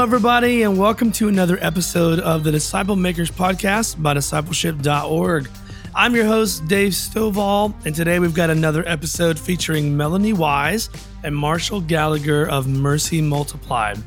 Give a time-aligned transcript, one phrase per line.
[0.00, 5.50] Hello, everybody, and welcome to another episode of the Disciple Makers Podcast by discipleship.org.
[5.94, 10.88] I'm your host, Dave Stovall, and today we've got another episode featuring Melanie Wise
[11.22, 13.98] and Marshall Gallagher of Mercy Multiplied.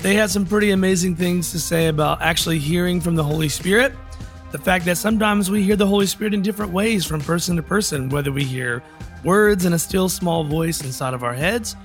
[0.00, 3.92] They had some pretty amazing things to say about actually hearing from the Holy Spirit.
[4.50, 7.62] The fact that sometimes we hear the Holy Spirit in different ways from person to
[7.62, 8.82] person, whether we hear
[9.22, 11.76] words in a still small voice inside of our heads,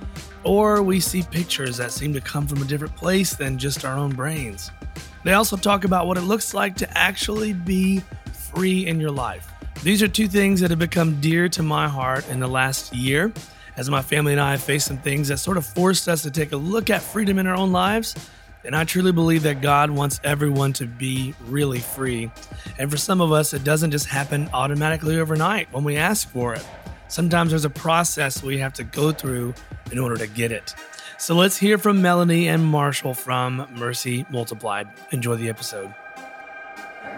[0.44, 3.96] or we see pictures that seem to come from a different place than just our
[3.96, 4.70] own brains.
[5.24, 8.02] They also talk about what it looks like to actually be
[8.52, 9.48] free in your life.
[9.82, 13.32] These are two things that have become dear to my heart in the last year
[13.76, 16.30] as my family and I have faced some things that sort of forced us to
[16.30, 18.14] take a look at freedom in our own lives.
[18.64, 22.30] And I truly believe that God wants everyone to be really free.
[22.78, 26.54] And for some of us, it doesn't just happen automatically overnight when we ask for
[26.54, 26.64] it.
[27.12, 29.52] Sometimes there's a process we have to go through
[29.90, 30.74] in order to get it.
[31.18, 34.88] So let's hear from Melanie and Marshall from Mercy Multiplied.
[35.10, 35.94] Enjoy the episode.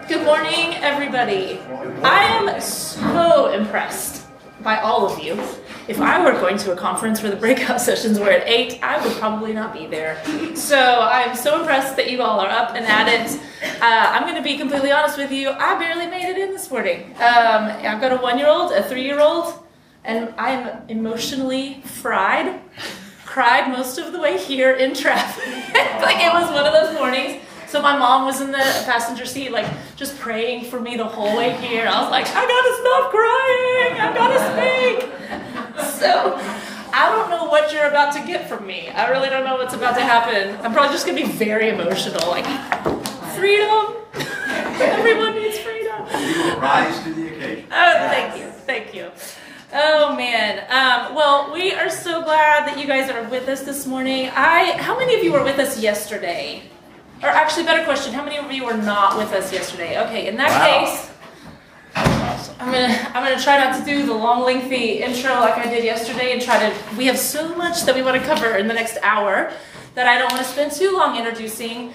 [0.09, 1.59] Good morning, everybody.
[2.03, 4.27] I am so impressed
[4.61, 5.41] by all of you.
[5.87, 9.01] If I were going to a conference where the breakout sessions were at 8, I
[9.01, 10.21] would probably not be there.
[10.57, 13.39] So I'm so impressed that you all are up and at it.
[13.81, 15.51] Uh, I'm going to be completely honest with you.
[15.51, 17.13] I barely made it in this morning.
[17.15, 19.64] Um, I've got a one year old, a three year old,
[20.05, 22.61] and I'm emotionally fried.
[23.25, 25.45] Cried most of the way here in traffic.
[26.01, 27.41] like it was one of those mornings.
[27.67, 31.35] So my mom was in the passenger seat, like just praying for me the whole
[31.35, 31.87] way here.
[31.87, 33.99] I was like, I gotta stop crying.
[33.99, 34.39] I gotta
[35.01, 35.11] speak.
[35.75, 36.37] So
[36.93, 38.89] I don't know what you're about to get from me.
[38.89, 40.55] I really don't know what's about to happen.
[40.63, 42.45] I'm probably just gonna be very emotional, like
[43.35, 43.95] freedom.
[44.79, 46.05] Everyone needs freedom.
[46.13, 47.65] You will rise to the occasion.
[47.71, 49.11] Oh, thank you, thank you.
[49.77, 50.59] Oh man.
[50.69, 54.29] Um, well, we are so glad that you guys are with us this morning.
[54.33, 56.63] I, how many of you were with us yesterday?
[57.21, 60.01] Or actually, better question: How many of you were not with us yesterday?
[60.05, 60.85] Okay, in that Wow.
[60.85, 61.11] case,
[62.57, 65.83] I'm gonna I'm gonna try not to do the long, lengthy intro like I did
[65.83, 66.73] yesterday, and try to.
[66.97, 69.51] We have so much that we want to cover in the next hour
[69.95, 71.93] that I don't want to spend too long introducing.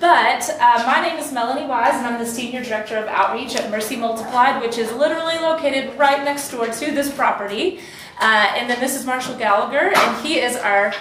[0.00, 3.70] But uh, my name is Melanie Wise, and I'm the Senior Director of Outreach at
[3.70, 7.80] Mercy Multiplied, which is literally located right next door to this property.
[8.18, 10.94] Uh, and then this is Marshall Gallagher, and he is our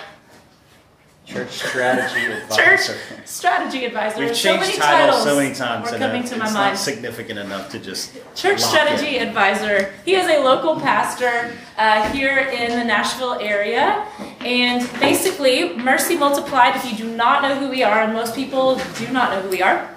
[1.30, 2.56] Church strategy advisor.
[2.56, 4.20] church strategy advisor.
[4.20, 6.74] We've so changed many titles, so many times, Were coming to my it's mind.
[6.74, 9.94] not significant enough to just Church strategy advisor.
[10.06, 14.08] He is a local pastor uh, here in the Nashville area.
[14.40, 18.82] And basically, Mercy Multiplied, if you do not know who we are, and most people
[18.98, 19.88] do not know who we are.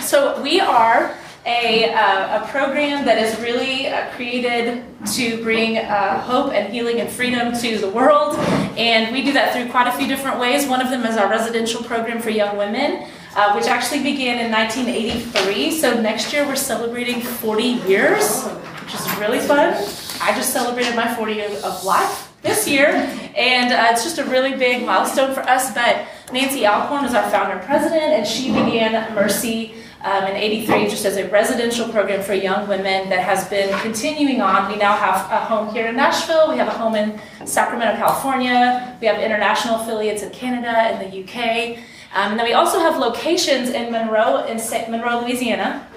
[0.00, 4.82] So, we are a, uh, a program that is really uh, created
[5.12, 8.36] to bring uh, hope and healing and freedom to the world.
[8.78, 10.66] And we do that through quite a few different ways.
[10.66, 13.06] One of them is our residential program for young women,
[13.36, 15.70] uh, which actually began in 1983.
[15.72, 18.44] So next year we're celebrating 40 years,
[18.82, 19.74] which is really fun.
[20.22, 22.88] I just celebrated my 40 of, of life this year,
[23.36, 25.74] and uh, it's just a really big milestone for us.
[25.74, 30.88] But Nancy Alcorn is our founder and president, and she began Mercy um, in 83
[30.88, 34.70] just as a residential program for young women that has been continuing on.
[34.70, 38.96] We now have a home here in Nashville, we have a home in Sacramento, California,
[39.00, 41.78] we have international affiliates in Canada and the UK.
[42.14, 44.90] Um, and then we also have locations in Monroe, in St.
[44.90, 45.88] Monroe, Louisiana,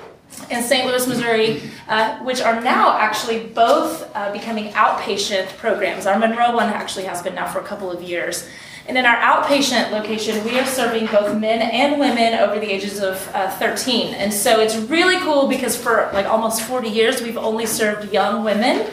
[0.49, 0.87] in St.
[0.87, 6.05] Louis, Missouri, uh, which are now actually both uh, becoming outpatient programs.
[6.05, 8.47] Our Monroe one actually has been now for a couple of years.
[8.87, 13.01] And in our outpatient location, we are serving both men and women over the ages
[13.01, 14.13] of uh, 13.
[14.13, 18.45] And so it's really cool because for like almost 40 years, we've only served young
[18.45, 18.89] women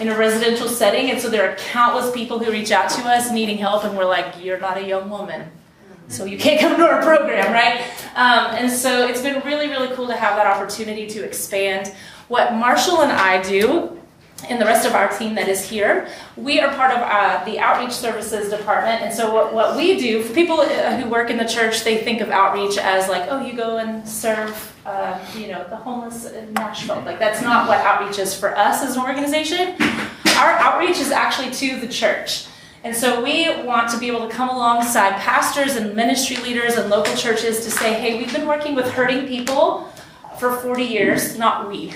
[0.00, 1.10] in a residential setting.
[1.10, 4.04] And so there are countless people who reach out to us needing help, and we're
[4.04, 5.48] like, You're not a young woman.
[6.08, 7.80] So you can't come to our program, right?
[8.14, 11.92] Um, and so it's been really, really cool to have that opportunity to expand.
[12.28, 14.00] What Marshall and I do
[14.48, 17.58] and the rest of our team that is here, we are part of uh, the
[17.58, 19.02] outreach services department.
[19.02, 22.04] And so, what, what we do for people uh, who work in the church, they
[22.04, 26.26] think of outreach as like, oh, you go and serve, uh, you know, the homeless
[26.26, 27.02] in Nashville.
[27.06, 29.74] Like, that's not what outreach is for us as an organization.
[30.36, 32.46] Our outreach is actually to the church.
[32.84, 36.90] And so we want to be able to come alongside pastors and ministry leaders and
[36.90, 39.90] local churches to say, hey, we've been working with hurting people
[40.38, 41.92] for 40 years, not we.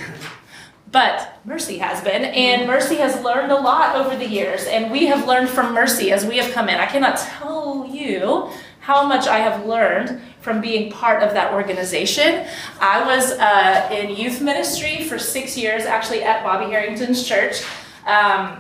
[0.93, 5.07] But Mercy has been, and Mercy has learned a lot over the years, and we
[5.07, 6.81] have learned from Mercy as we have come in.
[6.81, 8.51] I cannot tell you
[8.81, 12.45] how much I have learned from being part of that organization.
[12.81, 17.63] I was uh, in youth ministry for six years, actually at Bobby Harrington's church,
[18.07, 18.59] um,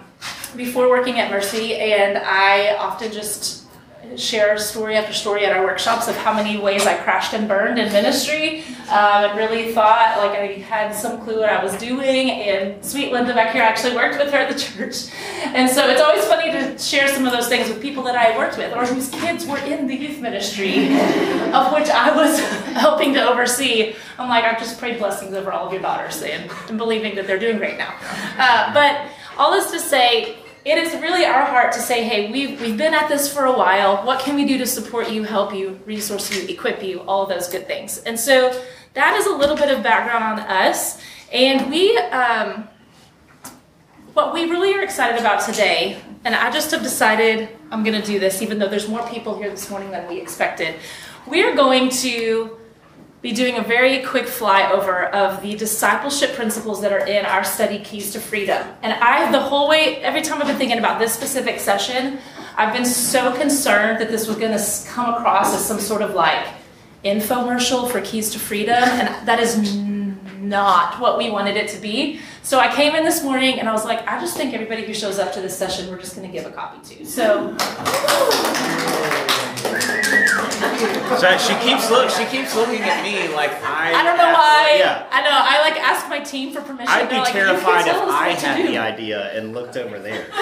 [0.56, 3.59] before working at Mercy, and I often just
[4.16, 7.78] share story after story at our workshops of how many ways I crashed and burned
[7.78, 8.64] in ministry.
[8.90, 12.30] Um, and really thought like I had some clue what I was doing.
[12.30, 15.12] And sweet Linda back here actually worked with her at the church.
[15.44, 18.36] And so it's always funny to share some of those things with people that I
[18.36, 20.86] worked with or whose kids were in the youth ministry,
[21.52, 22.40] of which I was
[22.74, 23.94] helping to oversee.
[24.18, 27.38] I'm like, I've just prayed blessings over all of your daughters and, believing that they're
[27.38, 27.94] doing great now.
[28.38, 32.60] Uh, but all this to say, it is really our heart to say, hey, we've,
[32.60, 34.04] we've been at this for a while.
[34.04, 37.48] What can we do to support you, help you, resource you, equip you, all those
[37.48, 37.98] good things?
[37.98, 38.62] And so
[38.94, 41.00] that is a little bit of background on us.
[41.32, 42.68] And we, um,
[44.12, 48.06] what we really are excited about today, and I just have decided I'm going to
[48.06, 50.74] do this, even though there's more people here this morning than we expected.
[51.26, 52.58] We are going to
[53.22, 57.78] be doing a very quick flyover of the discipleship principles that are in our study
[57.78, 58.66] Keys to Freedom.
[58.82, 62.18] And I, the whole way, every time I've been thinking about this specific session,
[62.56, 66.14] I've been so concerned that this was going to come across as some sort of
[66.14, 66.46] like
[67.04, 68.74] infomercial for Keys to Freedom.
[68.74, 69.76] And that is
[70.38, 72.20] not what we wanted it to be.
[72.42, 74.94] So I came in this morning and I was like, I just think everybody who
[74.94, 77.04] shows up to this session, we're just going to give a copy to.
[77.04, 77.54] So.
[80.60, 82.10] So she keeps look.
[82.10, 83.92] She keeps looking at me like I.
[83.94, 84.76] I don't know why.
[84.78, 85.06] Yeah.
[85.10, 85.30] I know.
[85.32, 86.88] I like asked my team for permission.
[86.88, 90.26] I'd be like, "You terrified if I had do." the idea and looked over there.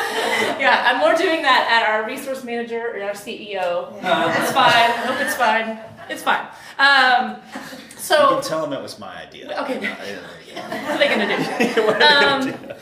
[0.58, 3.92] Yeah, I'm more doing that at our resource manager or our CEO.
[3.96, 4.72] It's fine.
[4.72, 5.78] I hope it's fine.
[6.08, 6.46] It's fine.
[6.78, 9.60] Um, You so can tell them it was my idea.
[9.62, 9.78] Okay.
[10.58, 11.82] What are they gonna do?
[11.86, 12.74] What are they gonna Um, do?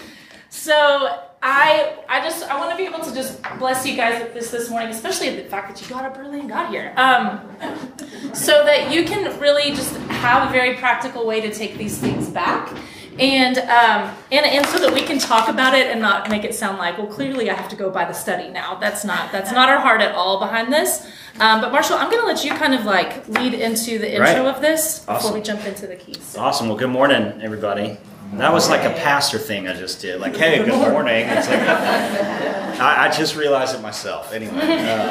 [0.51, 4.35] So I I just I want to be able to just bless you guys with
[4.35, 7.41] this this morning, especially the fact that you got up early and got here, um,
[8.35, 9.95] so that you can really just
[10.25, 12.77] have a very practical way to take these things back.
[13.19, 16.55] And, um, and and so that we can talk about it and not make it
[16.55, 19.53] sound like well clearly I have to go by the study now that's not that's
[19.53, 21.07] not our heart at all behind this
[21.41, 24.55] um, but Marshall I'm gonna let you kind of like lead into the intro Right.
[24.55, 26.69] of this before we jump into the keys Awesome.
[26.69, 27.97] Well, good morning, everybody.
[28.35, 30.21] That was like a pastor thing I just did.
[30.21, 31.27] Like, hey, good morning.
[31.29, 34.33] It's like, I, I just realized it myself.
[34.33, 34.53] Anyway.
[34.59, 35.11] Uh,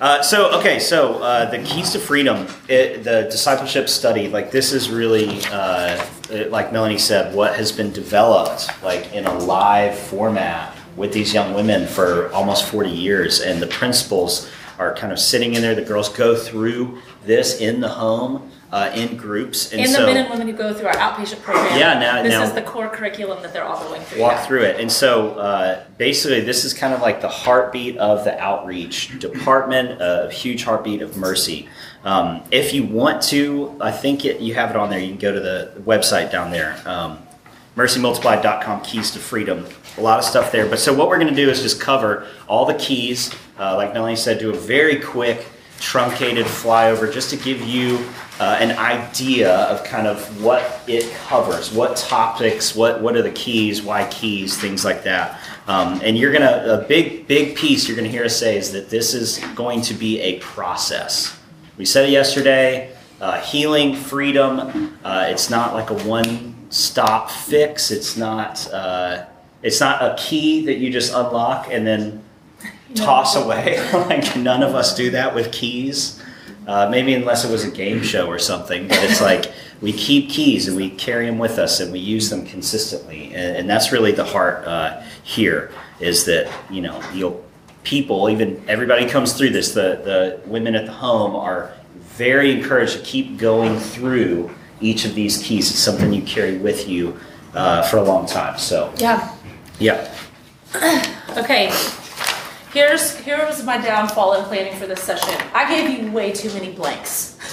[0.00, 4.72] uh, so, okay, so uh, the keys to freedom, it, the discipleship study, like this
[4.72, 9.98] is really, uh, it- like Melanie said, what has been developed like in a live
[9.98, 13.40] format with these young women for almost 40 years.
[13.40, 14.48] And the principles
[14.78, 15.74] are kind of sitting in there.
[15.74, 19.72] The girls go through this in the home, uh, in groups.
[19.72, 21.78] And and so, the men and women who go through our outpatient program.
[21.78, 24.20] Yeah, now- this now- is the core curriculum that they're all going through.
[24.20, 24.80] walk through it.
[24.80, 30.00] And so uh, basically, this is kind of like the heartbeat of the outreach department,
[30.00, 31.68] a huge heartbeat of mercy.
[32.04, 34.98] Um, if you want to, I think it, you have it on there.
[34.98, 36.80] You can go to the website down there.
[36.84, 37.18] Um,
[37.76, 39.64] mercymultiplied.com keys to freedom
[39.98, 42.26] a lot of stuff there but so what we're going to do is just cover
[42.48, 45.46] all the keys uh, like melanie said do a very quick
[45.80, 48.08] truncated flyover just to give you
[48.40, 53.32] uh, an idea of kind of what it covers what topics what what are the
[53.32, 55.40] keys why keys things like that.
[55.66, 58.90] Um, and you're gonna a big big piece you're gonna hear us say is that
[58.90, 61.36] this is going to be a process.
[61.76, 67.90] We said it yesterday uh, healing freedom uh, it's not like a one stop fix.
[67.90, 69.26] It's not uh,
[69.62, 72.22] it's not a key that you just unlock and then
[72.94, 73.76] toss away.
[73.92, 76.22] Like none of us do that with keys.
[76.66, 80.28] Uh, maybe unless it was a game show or something but it's like we keep
[80.28, 83.32] keys and we carry them with us and we use them consistently.
[83.34, 87.42] And, and that's really the heart uh, here is that you know you'll
[87.84, 92.94] people even everybody comes through this the, the women at the home are very encouraged
[92.98, 95.70] to keep going through each of these keys.
[95.70, 97.18] It's something you carry with you
[97.54, 98.58] uh, for a long time.
[98.58, 99.34] So Yeah.
[99.78, 100.12] yeah.
[101.36, 101.70] Okay.
[102.72, 105.34] Here's here was my downfall in planning for this session.
[105.54, 107.36] I gave you way too many blanks.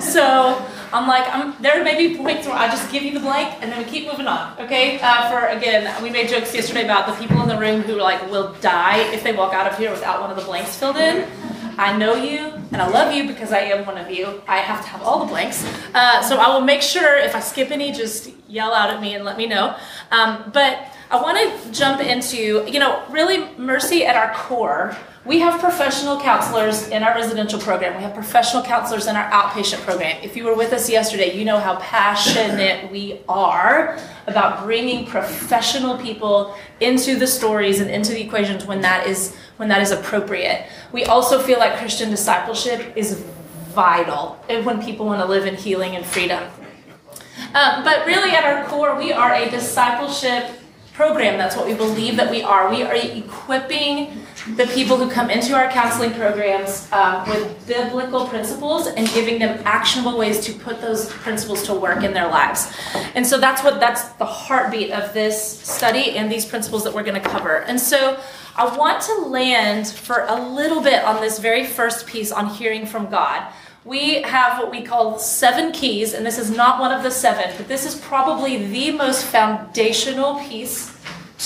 [0.00, 3.54] So I'm like, I'm there may be points where I just give you the blank
[3.60, 4.58] and then we keep moving on.
[4.58, 4.98] Okay.
[5.00, 8.28] Uh, for again, we made jokes yesterday about the people in the room who like
[8.30, 11.28] will die if they walk out of here without one of the blanks filled in.
[11.78, 14.42] I know you and I love you because I am one of you.
[14.48, 15.64] I have to have all the blanks.
[15.94, 19.14] Uh, so I will make sure if I skip any, just yell out at me
[19.14, 19.76] and let me know.
[20.10, 24.96] Um, but I want to jump into, you know, really mercy at our core.
[25.24, 27.96] We have professional counselors in our residential program.
[27.96, 30.22] We have professional counselors in our outpatient program.
[30.22, 33.98] If you were with us yesterday, you know how passionate we are
[34.28, 39.68] about bringing professional people into the stories and into the equations when that is when
[39.68, 40.68] that is appropriate.
[40.92, 43.20] We also feel like Christian discipleship is
[43.74, 46.42] vital when people want to live in healing and freedom.
[47.52, 50.59] Um, but really, at our core, we are a discipleship
[51.00, 51.38] program.
[51.38, 52.68] That's what we believe that we are.
[52.68, 54.20] We are equipping
[54.56, 59.62] the people who come into our counseling programs um, with biblical principles and giving them
[59.64, 62.70] actionable ways to put those principles to work in their lives.
[63.14, 67.02] And so that's what that's the heartbeat of this study and these principles that we're
[67.02, 67.62] going to cover.
[67.62, 68.20] And so
[68.54, 72.84] I want to land for a little bit on this very first piece on hearing
[72.84, 73.50] from God.
[73.84, 77.54] We have what we call seven keys, and this is not one of the seven,
[77.56, 80.94] but this is probably the most foundational piece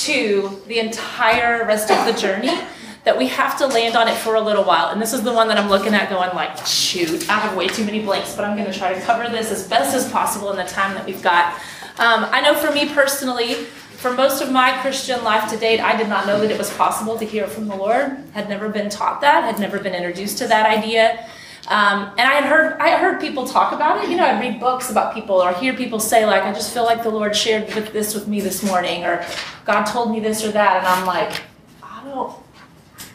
[0.05, 2.59] to the entire rest of the journey
[3.05, 4.89] that we have to land on it for a little while.
[4.89, 7.69] And this is the one that I'm looking at going like, shoot, I have way
[7.69, 10.51] too many blanks, but I'm going to try to cover this as best as possible
[10.51, 11.55] in the time that we've got.
[11.99, 15.97] Um, I know for me personally, for most of my Christian life to date, I
[15.97, 18.17] did not know that it was possible to hear from the Lord.
[18.33, 19.45] Had never been taught that.
[19.45, 21.29] Had never been introduced to that idea.
[21.69, 24.11] Um, and I had heard I heard people talk about it.
[24.11, 26.85] You know, I'd read books about people or hear people say like, "I just feel
[26.85, 29.25] like the Lord shared with this with me this morning," or
[29.65, 31.43] "God told me this or that," and I'm like,
[31.83, 32.35] I don't.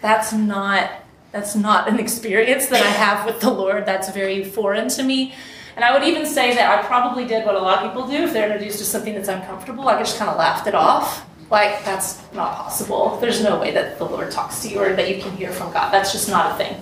[0.01, 0.89] That's not
[1.31, 3.85] that's not an experience that I have with the Lord.
[3.85, 5.35] That's very foreign to me.
[5.75, 8.23] And I would even say that I probably did what a lot of people do
[8.23, 9.87] if they're introduced to something that's uncomfortable.
[9.87, 11.25] I just kind of laughed it off.
[11.49, 13.17] Like, that's not possible.
[13.21, 15.71] There's no way that the Lord talks to you or that you can hear from
[15.71, 15.91] God.
[15.91, 16.81] That's just not a thing.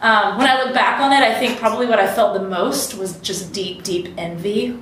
[0.00, 2.94] Um, when I look back on it, I think probably what I felt the most
[2.94, 4.78] was just deep, deep envy.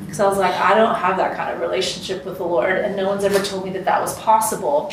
[0.00, 2.96] Because I was like, I don't have that kind of relationship with the Lord, and
[2.96, 4.92] no one's ever told me that that was possible.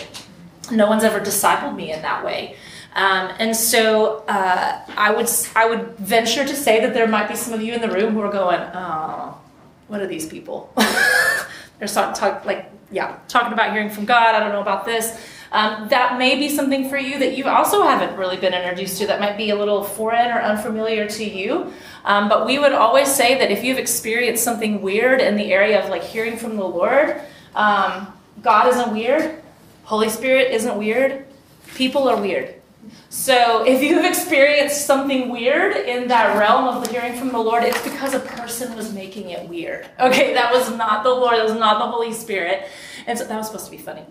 [0.72, 2.58] No one's ever discipled me in that way.
[2.96, 7.36] Um, and so uh, I would I would venture to say that there might be
[7.36, 9.38] some of you in the room who are going, oh,
[9.88, 10.74] what are these people?
[11.80, 14.34] They're talk, talk, like yeah, talking about hearing from God.
[14.34, 15.20] I don't know about this.
[15.56, 19.08] Um, that may be something for you that you also haven't really been introduced to.
[19.08, 21.72] That might be a little foreign or unfamiliar to you.
[22.04, 25.82] Um, but we would always say that if you've experienced something weird in the area
[25.82, 27.22] of like hearing from the Lord,
[27.56, 29.42] um, God isn't weird.
[29.86, 31.26] Holy Spirit isn't weird.
[31.76, 32.56] People are weird.
[33.08, 37.64] So if you've experienced something weird in that realm of the hearing from the Lord,
[37.64, 39.88] it's because a person was making it weird.
[40.02, 42.68] Okay, that was not the Lord, that was not the Holy Spirit.
[43.08, 44.04] And so that was supposed to be funny.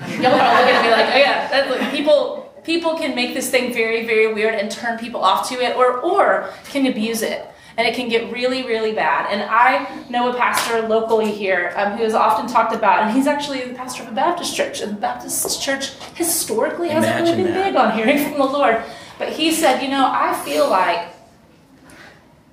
[0.20, 3.50] Y'all are all looking at me like, oh yeah, like, people people can make this
[3.50, 7.46] thing very, very weird and turn people off to it or or can abuse it
[7.80, 9.30] and it can get really, really bad.
[9.30, 13.26] And I know a pastor locally here um, who is often talked about, and he's
[13.26, 14.82] actually the pastor of a Baptist church.
[14.82, 17.64] And the Baptist church historically hasn't Imagine really been that.
[17.72, 18.82] big on hearing from the Lord.
[19.18, 21.08] But he said, you know, I feel like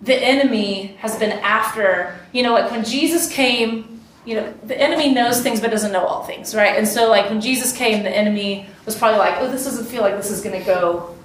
[0.01, 3.86] the enemy has been after, you know, like when Jesus came,
[4.27, 6.75] you know, the enemy knows things but doesn't know all things, right?
[6.77, 10.01] And so, like, when Jesus came, the enemy was probably like, oh, this doesn't feel
[10.01, 11.15] like this is going to go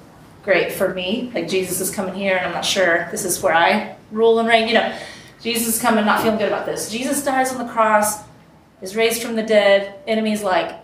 [0.45, 1.33] great for me.
[1.35, 4.49] Like, Jesus is coming here, and I'm not sure this is where I rule and
[4.49, 4.69] reign.
[4.69, 4.99] You know,
[5.41, 6.93] Jesus is coming, not feeling good about this.
[6.93, 8.23] Jesus dies on the cross,
[8.81, 9.97] is raised from the dead.
[10.07, 10.79] Enemy's like,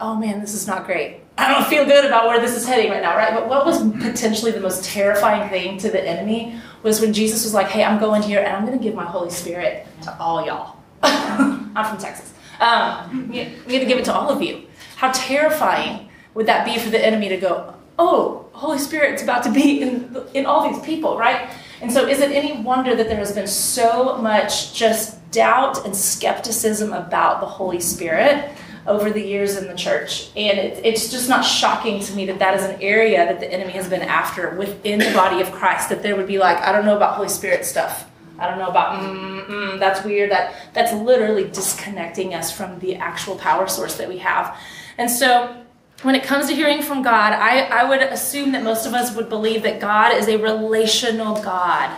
[0.00, 1.20] oh man, this is not great.
[1.38, 3.32] I don't feel good about where this is heading right now, right?
[3.32, 7.54] But what was potentially the most terrifying thing to the enemy was when Jesus was
[7.54, 10.44] like, hey, I'm going here and I'm going to give my Holy Spirit to all
[10.44, 10.79] y'all.
[11.74, 12.32] I'm from Texas.
[12.60, 14.66] Um, you, you to give it to all of you.
[14.96, 19.52] How terrifying would that be for the enemy to go, oh, Holy Spirit's about to
[19.52, 21.50] be in, in all these people, right?
[21.80, 25.96] And so, is it any wonder that there has been so much just doubt and
[25.96, 28.50] skepticism about the Holy Spirit
[28.86, 30.28] over the years in the church?
[30.36, 33.50] And it, it's just not shocking to me that that is an area that the
[33.50, 35.88] enemy has been after within the body of Christ.
[35.88, 38.09] That there would be like, I don't know about Holy Spirit stuff.
[38.40, 40.30] I don't know about mm, mm, that's weird.
[40.30, 44.58] That that's literally disconnecting us from the actual power source that we have.
[44.98, 45.56] And so
[46.02, 49.14] when it comes to hearing from God, I, I would assume that most of us
[49.14, 51.94] would believe that God is a relational God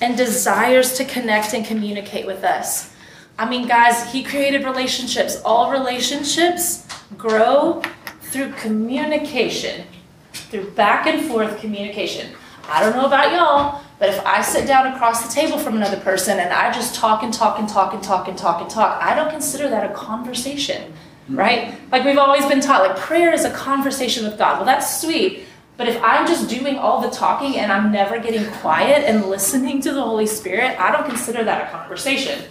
[0.00, 2.92] and desires to connect and communicate with us.
[3.38, 5.40] I mean, guys, He created relationships.
[5.44, 6.86] All relationships
[7.16, 7.82] grow
[8.22, 9.86] through communication,
[10.32, 12.32] through back and forth communication.
[12.68, 16.00] I don't know about y'all, but if I sit down across the table from another
[16.00, 19.00] person and I just talk and talk and talk and talk and talk and talk,
[19.00, 20.92] I don't consider that a conversation
[21.34, 21.74] right?
[21.90, 24.56] Like we've always been taught, like prayer is a conversation with God.
[24.56, 25.44] Well, that's sweet.
[25.76, 29.80] But if I'm just doing all the talking and I'm never getting quiet and listening
[29.82, 32.44] to the Holy Spirit, I don't consider that a conversation.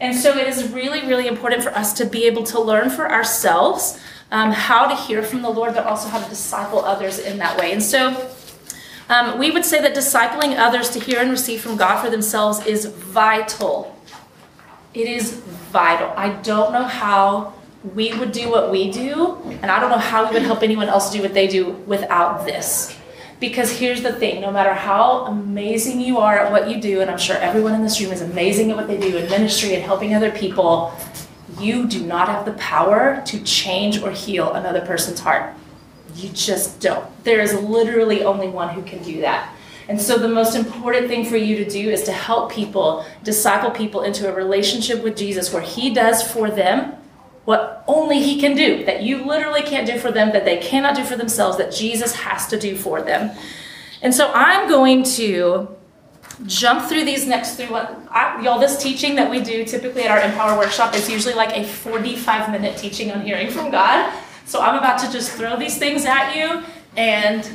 [0.00, 3.10] And so it is really, really important for us to be able to learn for
[3.10, 3.98] ourselves
[4.30, 7.58] um, how to hear from the Lord, but also how to disciple others in that
[7.58, 7.72] way.
[7.72, 8.10] And so
[9.08, 12.64] um, we would say that discipling others to hear and receive from God for themselves
[12.66, 13.98] is vital.
[14.94, 15.32] It is
[15.72, 16.12] vital.
[16.16, 17.54] I don't know how
[17.94, 20.88] we would do what we do, and I don't know how we would help anyone
[20.88, 22.96] else do what they do without this.
[23.40, 27.10] Because here's the thing no matter how amazing you are at what you do, and
[27.10, 29.82] I'm sure everyone in this room is amazing at what they do in ministry and
[29.82, 30.92] helping other people,
[31.60, 35.54] you do not have the power to change or heal another person's heart.
[36.18, 37.06] You just don't.
[37.22, 39.54] There is literally only one who can do that.
[39.88, 43.70] And so, the most important thing for you to do is to help people, disciple
[43.70, 46.94] people into a relationship with Jesus where He does for them
[47.44, 50.96] what only He can do, that you literally can't do for them, that they cannot
[50.96, 53.34] do for themselves, that Jesus has to do for them.
[54.02, 55.68] And so, I'm going to
[56.46, 60.20] jump through these next three I, y'all this teaching that we do typically at our
[60.20, 64.12] empower workshop is usually like a 45 minute teaching on hearing from god
[64.48, 66.62] so i'm about to just throw these things at you
[66.96, 67.48] and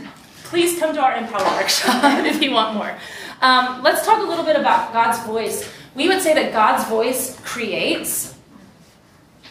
[0.44, 2.96] please come to our empower workshop if you want more
[3.42, 7.38] um, let's talk a little bit about god's voice we would say that god's voice
[7.42, 8.34] creates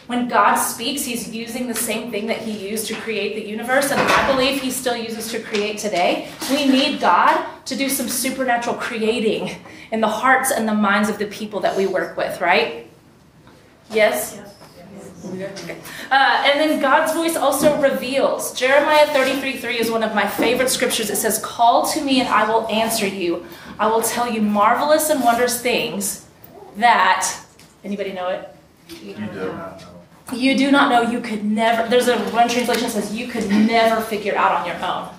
[0.07, 3.89] when God speaks, He's using the same thing that He used to create the universe,
[3.89, 6.27] and I believe He still uses to create today.
[6.49, 11.19] We need God to do some supernatural creating in the hearts and the minds of
[11.19, 12.87] the people that we work with, right?
[13.91, 14.39] Yes?
[15.25, 15.77] Okay.
[16.11, 18.53] Uh, and then God's voice also reveals.
[18.53, 21.09] Jeremiah 33 3 is one of my favorite scriptures.
[21.09, 23.45] It says, Call to me and I will answer you.
[23.79, 26.25] I will tell you marvelous and wondrous things
[26.77, 27.37] that,
[27.83, 28.49] anybody know it?
[29.01, 29.77] You do not know.
[30.33, 33.47] You do not know, you could never, there's a one translation that says you could
[33.49, 35.12] never figure out on your own.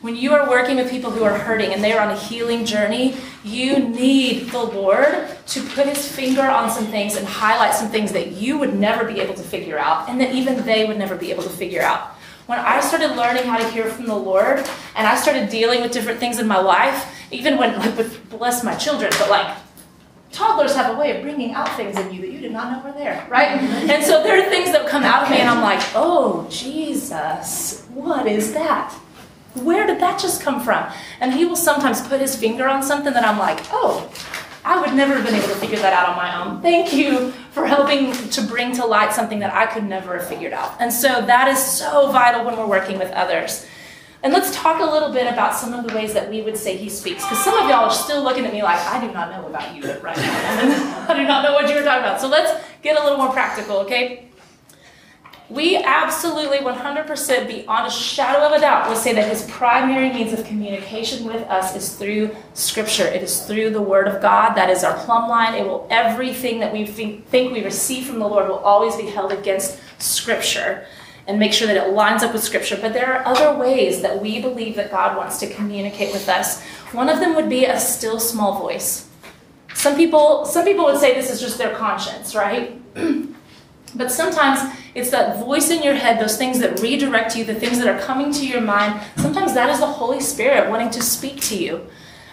[0.00, 2.64] When you are working with people who are hurting and they are on a healing
[2.64, 7.90] journey, you need the Lord to put his finger on some things and highlight some
[7.90, 10.96] things that you would never be able to figure out and that even they would
[10.96, 12.14] never be able to figure out.
[12.46, 14.66] When I started learning how to hear from the Lord
[14.96, 18.64] and I started dealing with different things in my life, even when, like, with bless
[18.64, 19.54] my children, but like
[20.32, 22.90] toddlers have a way of bringing out things in you that you did not know
[22.90, 23.48] were there, right?
[23.60, 27.84] and so there are things that come out of me, and I'm like, oh, Jesus,
[27.92, 28.94] what is that?
[29.54, 30.90] Where did that just come from?
[31.20, 34.10] And he will sometimes put his finger on something that I'm like, oh,
[34.64, 36.62] I would never have been able to figure that out on my own.
[36.62, 40.52] Thank you for helping to bring to light something that I could never have figured
[40.52, 40.76] out.
[40.80, 43.66] And so that is so vital when we're working with others.
[44.22, 46.76] And let's talk a little bit about some of the ways that we would say
[46.76, 47.24] he speaks.
[47.24, 49.74] Because some of y'all are still looking at me like, I do not know about
[49.74, 51.06] you right now.
[51.08, 52.20] I do not know what you were talking about.
[52.20, 54.29] So let's get a little more practical, okay?
[55.50, 60.32] We absolutely 100% beyond a shadow of a doubt would say that his primary means
[60.32, 63.04] of communication with us is through scripture.
[63.04, 64.54] It is through the word of God.
[64.54, 65.54] That is our plumb line.
[65.54, 69.32] It will everything that we think we receive from the Lord will always be held
[69.32, 70.86] against scripture
[71.26, 72.78] and make sure that it lines up with scripture.
[72.80, 76.62] But there are other ways that we believe that God wants to communicate with us.
[76.92, 79.08] One of them would be a still small voice.
[79.74, 82.80] Some people some people would say this is just their conscience, right?
[83.94, 87.78] but sometimes it's that voice in your head, those things that redirect you, the things
[87.78, 89.00] that are coming to your mind.
[89.16, 91.86] Sometimes that is the Holy Spirit wanting to speak to you.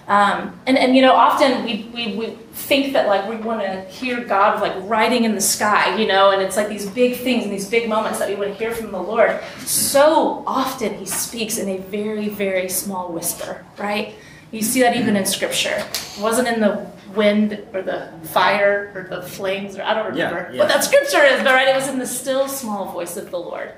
[0.07, 3.81] Um, and, and you know, often we, we, we think that like we want to
[3.89, 7.43] hear God like writing in the sky, you know, and it's like these big things
[7.43, 9.41] and these big moments that we want to hear from the Lord.
[9.59, 14.15] So often He speaks in a very, very small whisper, right?
[14.51, 15.75] You see that even in Scripture.
[15.77, 20.47] It wasn't in the wind or the fire or the flames, or I don't remember
[20.49, 20.59] yeah, yeah.
[20.59, 23.39] what that Scripture is, but right, it was in the still small voice of the
[23.39, 23.73] Lord.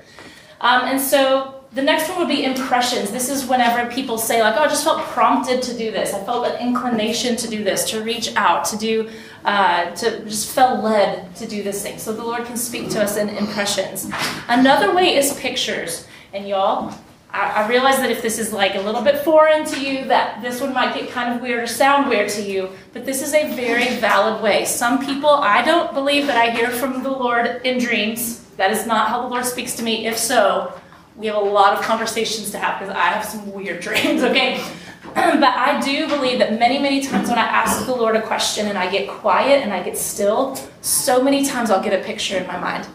[0.60, 3.10] Um, and so the next one would be impressions.
[3.10, 6.12] This is whenever people say, like, oh, I just felt prompted to do this.
[6.12, 9.08] I felt an inclination to do this, to reach out, to do,
[9.44, 11.98] uh, to just felt led to do this thing.
[11.98, 14.10] So the Lord can speak to us in impressions.
[14.48, 16.06] Another way is pictures.
[16.32, 16.94] And y'all,
[17.32, 20.42] I, I realize that if this is like a little bit foreign to you, that
[20.42, 23.34] this one might get kind of weird or sound weird to you, but this is
[23.34, 24.64] a very valid way.
[24.64, 28.40] Some people, I don't believe that I hear from the Lord in dreams.
[28.56, 30.06] That is not how the Lord speaks to me.
[30.06, 30.72] If so,
[31.16, 34.64] we have a lot of conversations to have because I have some weird dreams, okay?
[35.14, 38.66] but I do believe that many, many times when I ask the Lord a question
[38.68, 42.36] and I get quiet and I get still, so many times I'll get a picture
[42.36, 42.86] in my mind.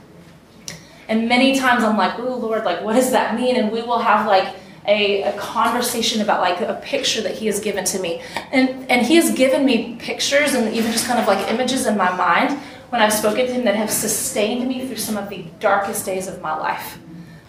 [1.07, 3.55] And many times I'm like, oh Lord, like what does that mean?
[3.55, 4.55] And we will have like
[4.87, 8.21] a, a, conversation about like a picture that he has given to me.
[8.51, 11.97] And and he has given me pictures and even just kind of like images in
[11.97, 15.45] my mind when I've spoken to him that have sustained me through some of the
[15.59, 16.99] darkest days of my life.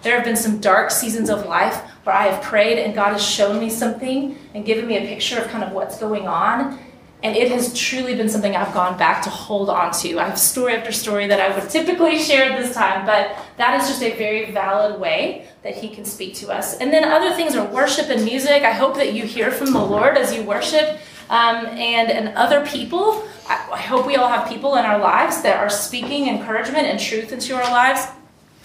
[0.02, 3.24] There have been some dark seasons of life where I have prayed and God has
[3.24, 6.78] shown me something and given me a picture of kind of what's going on.
[7.22, 10.18] And it has truly been something I've gone back to hold on to.
[10.18, 13.80] I have story after story that I would typically share at this time, but that
[13.80, 16.76] is just a very valid way that He can speak to us.
[16.78, 18.62] And then other things are worship and music.
[18.62, 20.98] I hope that you hear from the Lord as you worship.
[21.28, 23.26] Um, and, and other people.
[23.48, 27.00] I, I hope we all have people in our lives that are speaking encouragement and
[27.00, 28.06] truth into our lives.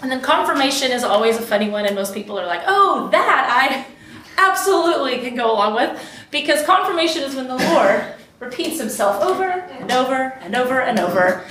[0.02, 3.48] And then confirmation is always a funny one, and most people are like, oh, that
[3.50, 3.86] I
[4.38, 6.04] absolutely can go along with.
[6.32, 11.46] Because confirmation is when the Lord repeats himself over and over and over and over.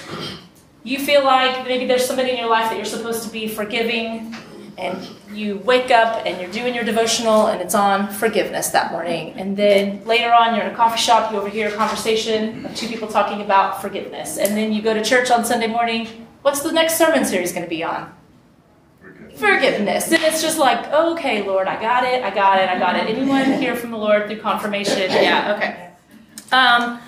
[0.83, 4.35] you feel like maybe there's somebody in your life that you're supposed to be forgiving,
[4.77, 9.35] and you wake up and you're doing your devotional and it's on forgiveness that morning.
[9.35, 12.89] And then later on, you're in a coffee shop, you overhear a conversation of two
[12.89, 14.39] people talking about forgiveness.
[14.39, 16.27] And then you go to church on Sunday morning.
[16.43, 18.13] What's the next sermon series going to be on?
[19.37, 20.11] Forgiveness.
[20.11, 23.07] And it's just like, okay, Lord, I got it, I got it, I got it.
[23.07, 25.11] Anyone hear from the Lord through confirmation?
[25.11, 25.90] Yeah, okay.
[26.53, 27.01] Um,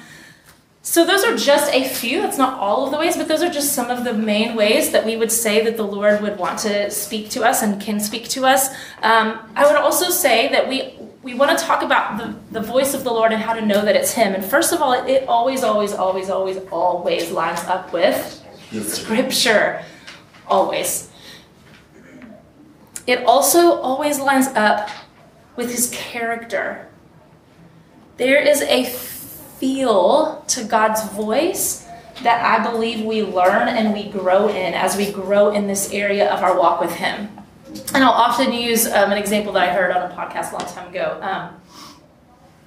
[0.84, 2.22] so, those are just a few.
[2.22, 4.90] That's not all of the ways, but those are just some of the main ways
[4.90, 8.00] that we would say that the Lord would want to speak to us and can
[8.00, 8.68] speak to us.
[9.02, 12.94] Um, I would also say that we we want to talk about the, the voice
[12.94, 14.34] of the Lord and how to know that it's Him.
[14.34, 19.84] And first of all, it, it always, always, always, always, always lines up with Scripture.
[20.48, 21.10] Always.
[23.06, 24.90] It also always lines up
[25.54, 26.88] with His character.
[28.16, 28.84] There is a
[29.62, 31.86] feel to God's voice
[32.24, 36.28] that I believe we learn and we grow in as we grow in this area
[36.32, 37.28] of our walk with Him.
[37.94, 40.66] And I'll often use um, an example that I heard on a podcast a long
[40.66, 41.16] time ago.
[41.22, 41.60] Um,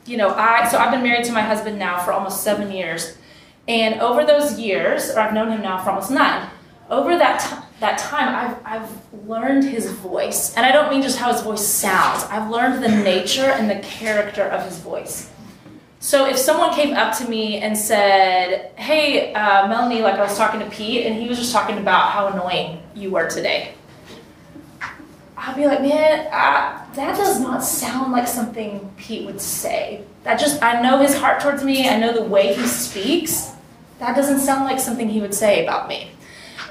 [0.05, 3.17] you know, I so I've been married to my husband now for almost seven years,
[3.67, 6.49] and over those years, or I've known him now for almost nine.
[6.89, 11.17] Over that t- that time, I've I've learned his voice, and I don't mean just
[11.17, 12.23] how his voice sounds.
[12.25, 15.29] I've learned the nature and the character of his voice.
[16.05, 20.37] So if someone came up to me and said, "Hey, uh, Melanie," like I was
[20.37, 23.73] talking to Pete, and he was just talking about how annoying you were today,
[25.35, 30.01] I'd be like, "Man, uh, that does not sound like something Pete would say.
[30.23, 31.89] That just I know his heart towards me.
[31.89, 33.53] I know the way he speaks.
[33.97, 36.11] That doesn't sound like something he would say about me."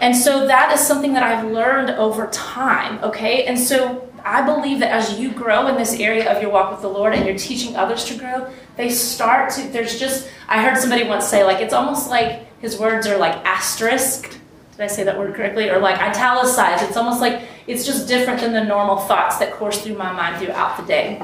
[0.00, 3.00] And so that is something that I've learned over time.
[3.02, 6.72] Okay, and so I believe that as you grow in this area of your walk
[6.72, 10.62] with the Lord and you're teaching others to grow, they start to, there's just, I
[10.62, 14.40] heard somebody once say, like, it's almost like his words are like asterisked.
[14.72, 15.68] Did I say that word correctly?
[15.68, 16.82] Or like italicized.
[16.84, 20.42] It's almost like it's just different than the normal thoughts that course through my mind
[20.42, 21.22] throughout the day.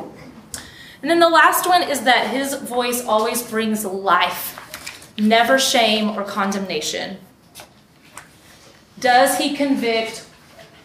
[1.00, 6.22] And then the last one is that his voice always brings life, never shame or
[6.22, 7.16] condemnation.
[8.98, 10.26] Does he convict?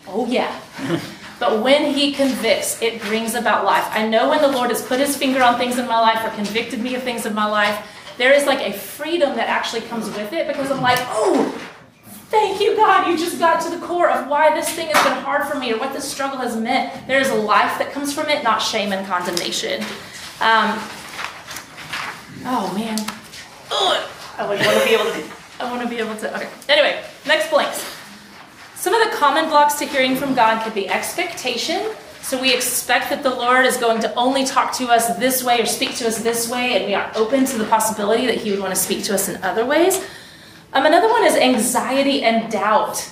[0.08, 0.62] Oh, yeah.
[1.39, 3.86] But when he convicts, it brings about life.
[3.91, 6.34] I know when the Lord has put his finger on things in my life or
[6.36, 7.86] convicted me of things in my life,
[8.17, 11.52] there is like a freedom that actually comes with it because I'm like, oh,
[12.30, 13.08] thank you, God.
[13.10, 15.74] You just got to the core of why this thing has been hard for me
[15.74, 17.08] or what this struggle has meant.
[17.08, 19.82] There is a life that comes from it, not shame and condemnation.
[20.39, 20.80] Um,
[22.45, 22.98] oh, man.
[23.71, 25.24] Oh, I want to be able to.
[25.60, 26.36] I want to be able to.
[26.36, 26.50] Okay.
[26.69, 27.95] Anyway, next blanks.
[28.86, 31.95] Some of the common blocks to hearing from God could be expectation.
[32.21, 35.60] So we expect that the Lord is going to only talk to us this way
[35.60, 38.52] or speak to us this way, and we are open to the possibility that He
[38.52, 40.06] would want to speak to us in other ways.
[40.71, 43.10] Um, another one is anxiety and doubt.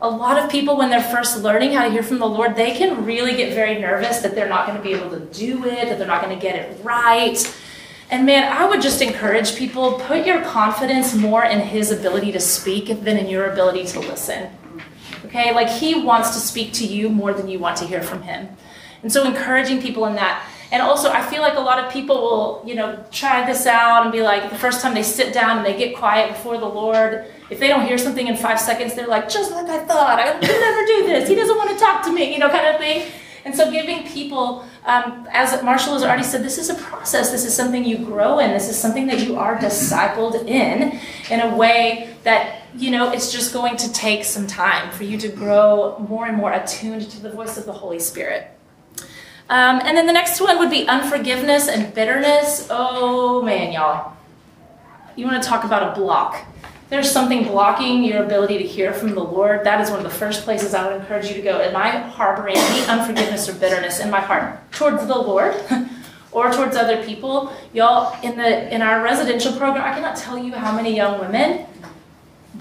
[0.00, 2.76] A lot of people, when they're first learning how to hear from the Lord, they
[2.76, 5.88] can really get very nervous that they're not going to be able to do it,
[5.88, 7.38] that they're not going to get it right.
[8.10, 12.40] And man, I would just encourage people put your confidence more in His ability to
[12.40, 14.50] speak than in your ability to listen.
[15.32, 18.20] Okay, like he wants to speak to you more than you want to hear from
[18.20, 18.54] him.
[19.02, 20.46] And so encouraging people in that.
[20.70, 24.02] And also, I feel like a lot of people will, you know, try this out
[24.02, 26.66] and be like, the first time they sit down and they get quiet before the
[26.66, 30.18] Lord, if they don't hear something in five seconds, they're like, just like I thought,
[30.18, 31.30] I could never do this.
[31.30, 33.10] He doesn't want to talk to me, you know, kind of thing.
[33.46, 37.30] And so, giving people, um, as Marshall has already said, this is a process.
[37.30, 38.50] This is something you grow in.
[38.50, 43.32] This is something that you are discipled in, in a way that, you know, it's
[43.32, 47.20] just going to take some time for you to grow more and more attuned to
[47.20, 48.48] the voice of the Holy Spirit.
[49.48, 52.68] Um, and then the next one would be unforgiveness and bitterness.
[52.70, 54.16] Oh man, y'all.
[55.16, 56.46] You want to talk about a block
[56.92, 60.10] there's something blocking your ability to hear from the Lord, that is one of the
[60.10, 61.58] first places I would encourage you to go.
[61.58, 65.54] Am I harboring any unforgiveness or bitterness in my heart towards the Lord
[66.32, 67.50] or towards other people?
[67.72, 71.64] Y'all, in the in our residential program, I cannot tell you how many young women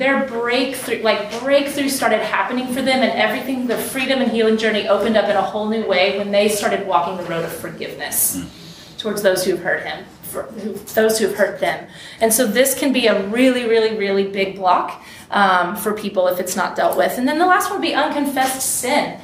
[0.01, 4.87] their breakthrough like breakthrough started happening for them and everything the freedom and healing journey
[4.87, 8.37] opened up in a whole new way when they started walking the road of forgiveness
[8.37, 8.97] mm.
[8.97, 11.87] towards those who have hurt him who, those who have hurt them.
[12.19, 16.39] And so this can be a really, really, really big block um, for people if
[16.39, 17.17] it's not dealt with.
[17.17, 19.19] And then the last one would be unconfessed sin.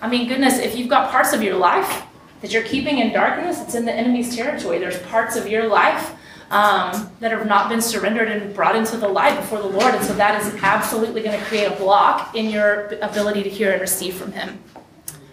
[0.00, 2.04] I mean, goodness, if you've got parts of your life
[2.40, 4.78] that you're keeping in darkness, it's in the enemy's territory.
[4.78, 6.14] There's parts of your life
[6.50, 9.94] um, that have not been surrendered and brought into the light before the Lord.
[9.94, 13.72] And so that is absolutely going to create a block in your ability to hear
[13.72, 14.58] and receive from Him.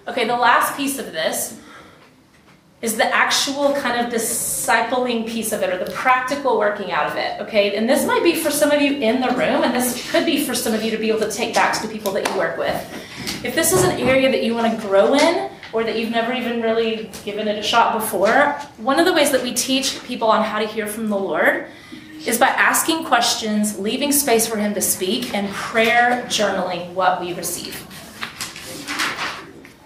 [0.08, 1.60] Okay, the last piece of this
[2.82, 7.15] is the actual kind of discipling piece of it or the practical working out of
[7.15, 7.41] it.
[7.41, 10.25] Okay, and this might be for some of you in the room, and this could
[10.25, 12.30] be for some of you to be able to take back to the people that
[12.30, 12.75] you work with.
[13.43, 16.31] If this is an area that you want to grow in, or that you've never
[16.31, 20.29] even really given it a shot before, one of the ways that we teach people
[20.29, 21.67] on how to hear from the Lord
[22.25, 27.33] is by asking questions, leaving space for Him to speak, and prayer journaling what we
[27.33, 27.75] receive.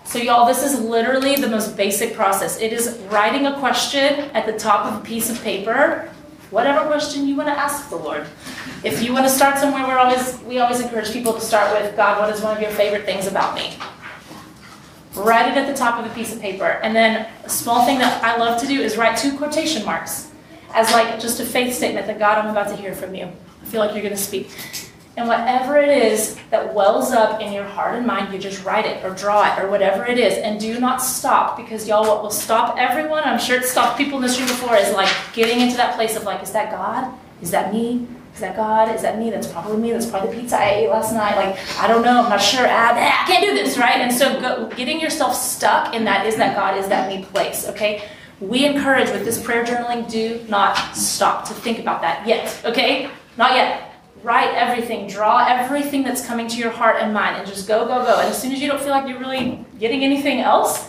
[0.03, 2.61] So, y'all, this is literally the most basic process.
[2.61, 6.07] It is writing a question at the top of a piece of paper,
[6.51, 8.27] whatever question you want to ask the Lord.
[8.83, 11.95] If you want to start somewhere, we're always we always encourage people to start with
[11.95, 12.19] God.
[12.19, 13.73] What is one of your favorite things about me?
[15.15, 17.97] Write it at the top of a piece of paper, and then a small thing
[17.97, 20.29] that I love to do is write two quotation marks
[20.73, 23.25] as like just a faith statement that God, I'm about to hear from you.
[23.25, 24.51] I feel like you're going to speak.
[25.17, 28.85] And whatever it is that wells up in your heart and mind, you just write
[28.85, 30.37] it or draw it or whatever it is.
[30.37, 34.17] And do not stop because, y'all, what will stop everyone, I'm sure it stopped people
[34.19, 37.11] in this room before, is like getting into that place of like, is that God?
[37.41, 38.07] Is that me?
[38.39, 38.95] Is that God?
[38.95, 39.29] Is that me?
[39.31, 39.91] That's probably me.
[39.91, 41.35] That's probably the pizza I ate last night.
[41.35, 42.23] Like, I don't know.
[42.23, 42.65] I'm not sure.
[42.65, 43.97] Ah, I can't do this, right?
[43.97, 47.67] And so go, getting yourself stuck in that is that God, is that me place,
[47.67, 48.07] okay?
[48.39, 53.09] We encourage with this prayer journaling, do not stop to think about that yet, okay?
[53.35, 53.91] Not yet
[54.23, 58.05] write everything, draw everything that's coming to your heart and mind, and just go, go,
[58.05, 58.19] go.
[58.19, 60.87] And as soon as you don't feel like you're really getting anything else,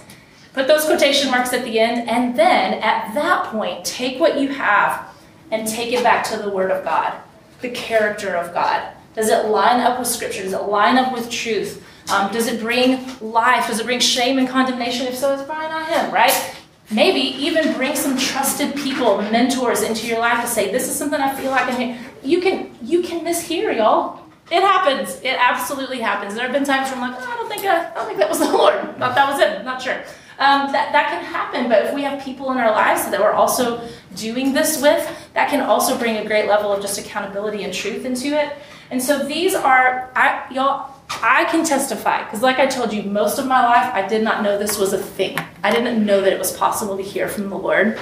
[0.53, 4.51] put those quotation marks at the end, and then at that point, take what you
[4.51, 5.09] have
[5.53, 7.13] and take it back to the Word of God,
[7.61, 8.93] the character of God.
[9.15, 10.43] Does it line up with Scripture?
[10.43, 11.85] Does it line up with truth?
[12.11, 13.67] Um, does it bring life?
[13.69, 15.07] Does it bring shame and condemnation?
[15.07, 16.57] If so, it's probably not Him, right?
[16.91, 21.21] Maybe even bring some trusted people, mentors into your life to say, "This is something
[21.21, 24.21] I feel like I'm here." You can you can mishear, y'all.
[24.51, 25.21] It happens.
[25.23, 26.35] It absolutely happens.
[26.35, 28.19] There have been times where I'm like, oh, I don't think I, I don't think
[28.19, 28.75] that was the Lord.
[28.99, 29.65] Thought that was it.
[29.65, 30.03] Not sure.
[30.41, 31.69] Um, that that can happen.
[31.69, 35.51] But if we have people in our lives that we're also doing this with, that
[35.51, 38.57] can also bring a great level of just accountability and truth into it.
[38.91, 40.97] And so these are, I, y'all.
[41.23, 44.45] I can testify because, like I told you, most of my life I did not
[44.45, 45.37] know this was a thing.
[45.63, 47.99] I didn't know that it was possible to hear from the Lord.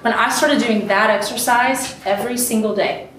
[0.00, 3.10] When I started doing that exercise every single day,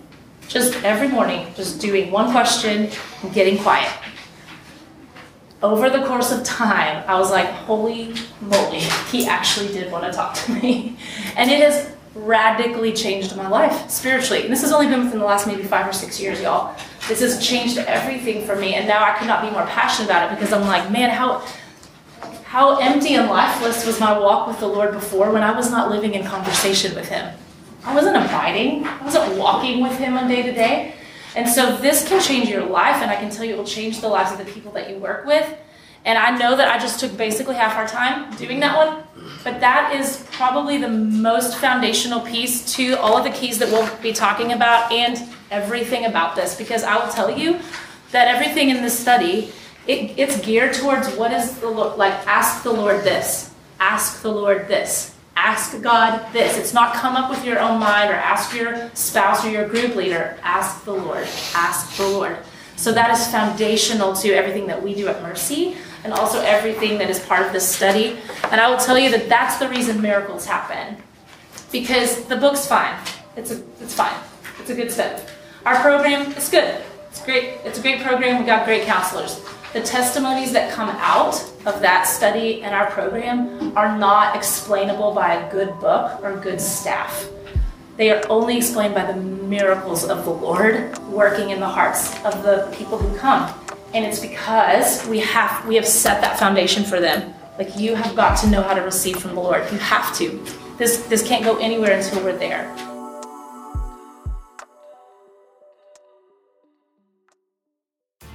[0.47, 2.89] just every morning, just doing one question
[3.21, 3.91] and getting quiet.
[5.61, 10.11] Over the course of time, I was like, holy moly, he actually did want to
[10.11, 10.97] talk to me.
[11.35, 14.43] And it has radically changed my life spiritually.
[14.43, 16.75] And this has only been within the last maybe five or six years, y'all.
[17.07, 18.73] This has changed everything for me.
[18.73, 21.45] And now I could not be more passionate about it because I'm like, man, how
[22.43, 25.91] how empty and lifeless was my walk with the Lord before when I was not
[25.91, 27.35] living in conversation with him.
[27.83, 28.85] I wasn't abiding.
[28.85, 30.93] I wasn't walking with him on day to day.
[31.37, 34.01] And so this can change your life, and I can tell you it will change
[34.01, 35.47] the lives of the people that you work with.
[36.03, 39.03] And I know that I just took basically half our time doing that one,
[39.43, 43.87] but that is probably the most foundational piece to all of the keys that we'll
[44.01, 46.55] be talking about and everything about this.
[46.55, 47.59] Because I will tell you
[48.13, 49.51] that everything in this study,
[49.85, 54.31] it, it's geared towards what is the Lord, like ask the Lord this, ask the
[54.31, 56.57] Lord this, ask God this.
[56.57, 59.95] It's not come up with your own mind or ask your spouse or your group
[59.95, 60.37] leader.
[60.41, 62.37] Ask the Lord, ask the Lord.
[62.75, 67.09] So that is foundational to everything that we do at Mercy and also everything that
[67.09, 68.17] is part of this study.
[68.51, 70.97] And I will tell you that that's the reason miracles happen.
[71.71, 72.95] Because the book's fine.
[73.35, 74.17] It's a, it's fine.
[74.59, 75.21] It's a good study.
[75.65, 76.81] Our program is good.
[77.09, 77.59] It's great.
[77.65, 78.37] It's a great program.
[78.37, 79.41] We've got great counselors.
[79.73, 85.35] The testimonies that come out of that study and our program are not explainable by
[85.35, 87.29] a good book or good staff.
[87.97, 92.43] They are only explained by the miracles of the Lord working in the hearts of
[92.43, 93.53] the people who come.
[93.93, 97.33] And it's because we have we have set that foundation for them.
[97.57, 99.69] Like you have got to know how to receive from the lord.
[99.71, 100.45] You have to.
[100.77, 102.73] This this can't go anywhere until we're there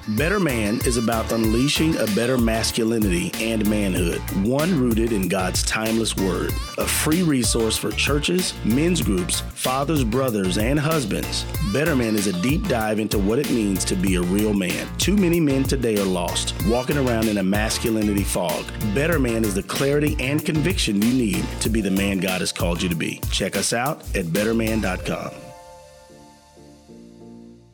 [0.09, 6.17] Better Man is about unleashing a better masculinity and manhood, one rooted in God's timeless
[6.17, 6.51] word.
[6.79, 11.45] A free resource for churches, men's groups, fathers, brothers, and husbands.
[11.73, 14.89] Better Man is a deep dive into what it means to be a real man.
[14.99, 18.65] Too many men today are lost, walking around in a masculinity fog.
[18.97, 22.51] Better Man is the clarity and conviction you need to be the man God has
[22.51, 23.21] called you to be.
[23.31, 25.42] Check us out at betterman.com.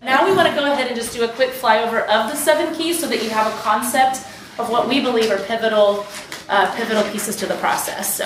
[0.02, 2.74] Now we want to go ahead and just do a quick flyover of the seven
[2.74, 4.18] keys so that you have a concept
[4.58, 6.06] of what we believe are pivotal,
[6.48, 8.14] uh, pivotal pieces to the process.
[8.14, 8.24] So,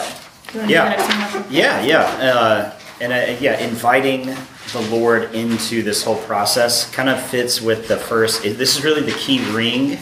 [0.54, 0.66] Yeah.
[0.66, 1.44] do the next one, Marshall?
[1.50, 4.34] Yeah, yeah, uh, and uh, yeah, inviting
[4.72, 8.42] the Lord into this whole process kind of fits with the first.
[8.42, 9.98] This is really the key ring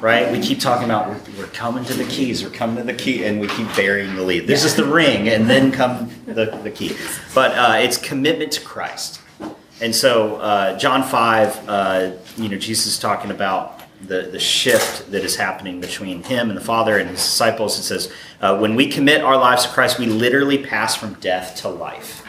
[0.00, 0.30] right?
[0.30, 3.24] We keep talking about we're, we're coming to the keys, we're coming to the key,
[3.24, 4.46] and we keep burying the lead.
[4.46, 6.96] This is the ring, and then come the, the key.
[7.34, 9.20] But uh, it's commitment to Christ.
[9.80, 15.10] And so, uh, John 5, uh, you know, Jesus is talking about the, the shift
[15.10, 17.78] that is happening between him and the Father and his disciples.
[17.78, 21.56] It says, uh, when we commit our lives to Christ, we literally pass from death
[21.56, 22.22] to life.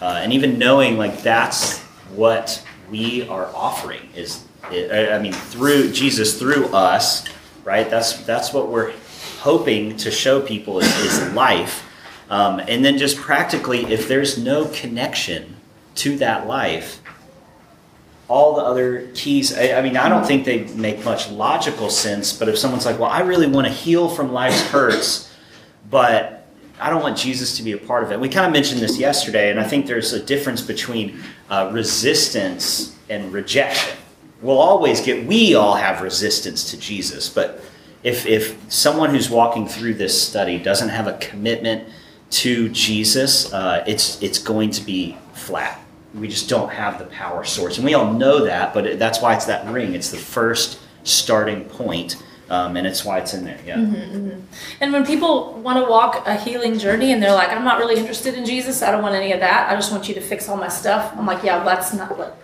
[0.00, 1.80] Uh, and even knowing like that's
[2.14, 7.24] what we are offering is, I mean, through Jesus, through us,
[7.64, 7.88] right?
[7.88, 8.92] That's that's what we're
[9.40, 11.84] hoping to show people is, is life.
[12.30, 15.53] Um, and then just practically, if there's no connection
[15.96, 17.00] to that life,
[18.28, 22.32] all the other keys, I, I, mean, I don't think they make much logical sense,
[22.32, 25.30] but if someone's like, well, I really want to heal from life's hurts,
[25.90, 26.46] but
[26.80, 28.18] I don't want Jesus to be a part of it.
[28.18, 32.96] We kind of mentioned this yesterday, and I think there's a difference between uh, resistance
[33.10, 33.96] and rejection.
[34.40, 37.60] We'll always get, we all have resistance to Jesus, but
[38.02, 41.88] if, if someone who's walking through this study doesn't have a commitment
[42.30, 45.83] to Jesus, uh, it's, it's going to be flat
[46.14, 47.76] we just don't have the power source.
[47.76, 49.94] And we all know that, but it, that's why it's that ring.
[49.94, 53.58] It's the first starting point, um, and it's why it's in there.
[53.66, 53.76] Yeah.
[53.76, 54.40] Mm-hmm, mm-hmm.
[54.80, 57.96] And when people want to walk a healing journey and they're like, I'm not really
[57.96, 60.48] interested in Jesus, I don't want any of that, I just want you to fix
[60.48, 61.12] all my stuff.
[61.16, 62.38] I'm like, yeah, that's not what.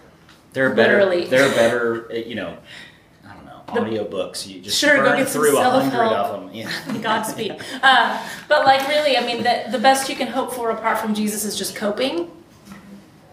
[0.52, 1.26] There are better, literally.
[1.26, 2.58] there are better, you know,
[3.24, 4.48] I don't know, audio books.
[4.48, 6.52] You just sure, burn go get through a hundred of them.
[6.52, 6.98] Yeah.
[7.02, 7.56] Godspeed.
[7.84, 11.14] uh, but like really, I mean, the, the best you can hope for apart from
[11.14, 12.32] Jesus is just coping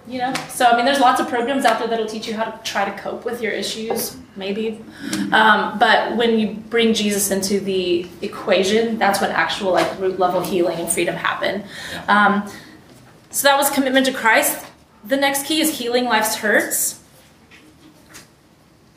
[0.07, 0.33] you know?
[0.49, 2.85] So i mean there's lots of programs out there that'll teach you how to try
[2.85, 4.79] to cope with your issues maybe.
[5.31, 10.41] Um, but when you bring jesus into the equation that's when actual like root level
[10.41, 11.63] healing and freedom happen.
[12.07, 12.49] Um,
[13.29, 14.65] so that was commitment to christ.
[15.05, 17.03] The next key is healing life's hurts.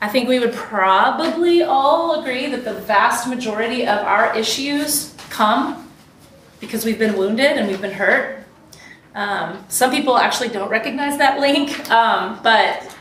[0.01, 5.87] I think we would probably all agree that the vast majority of our issues come
[6.59, 8.40] because we've been wounded and we've been hurt
[9.15, 12.95] um, some people actually don't recognize that link, um, but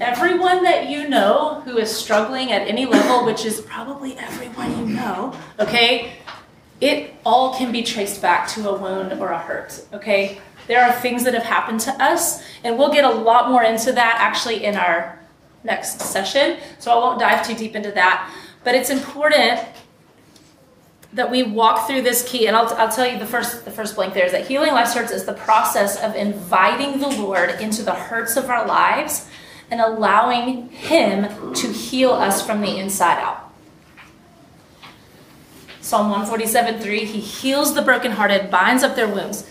[0.00, 4.94] everyone that you know who is struggling at any level, which is probably everyone you
[4.94, 6.14] know, okay,
[6.80, 10.38] it all can be traced back to a wound or a hurt, okay?
[10.66, 13.92] There are things that have happened to us, and we'll get a lot more into
[13.92, 15.18] that actually in our
[15.62, 18.30] next session, so I won't dive too deep into that.
[18.64, 19.60] But it's important
[21.14, 23.94] that we walk through this key and I'll, I'll tell you the first the first
[23.94, 27.82] blank there is that healing life hurts is the process of inviting the lord into
[27.82, 29.28] the hurts of our lives
[29.70, 33.52] and allowing him to heal us from the inside out.
[35.80, 39.46] Psalm 147 3 he heals the brokenhearted binds up their wounds.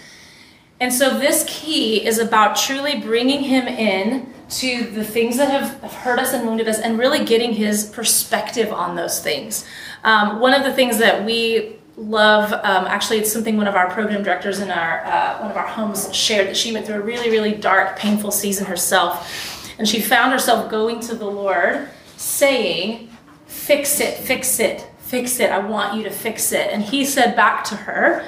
[0.79, 5.91] And so this key is about truly bringing him in to the things that have
[5.91, 9.65] hurt us and wounded us and really getting his perspective on those things
[10.03, 13.89] um, one of the things that we love, um, actually, it's something one of our
[13.91, 17.01] program directors in our uh, one of our homes shared that she went through a
[17.01, 23.09] really, really dark, painful season herself, and she found herself going to the Lord, saying,
[23.47, 25.51] "Fix it, fix it, fix it.
[25.51, 28.25] I want you to fix it." And He said back to her,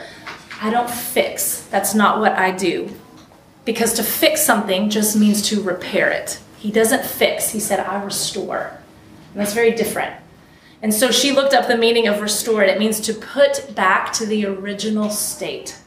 [0.62, 1.62] "I don't fix.
[1.64, 2.90] That's not what I do."
[3.66, 6.40] Because to fix something just means to repair it.
[6.60, 8.78] He doesn't fix, he said, I restore.
[9.34, 10.16] And that's very different.
[10.82, 12.70] And so she looked up the meaning of restored.
[12.70, 15.80] It means to put back to the original state,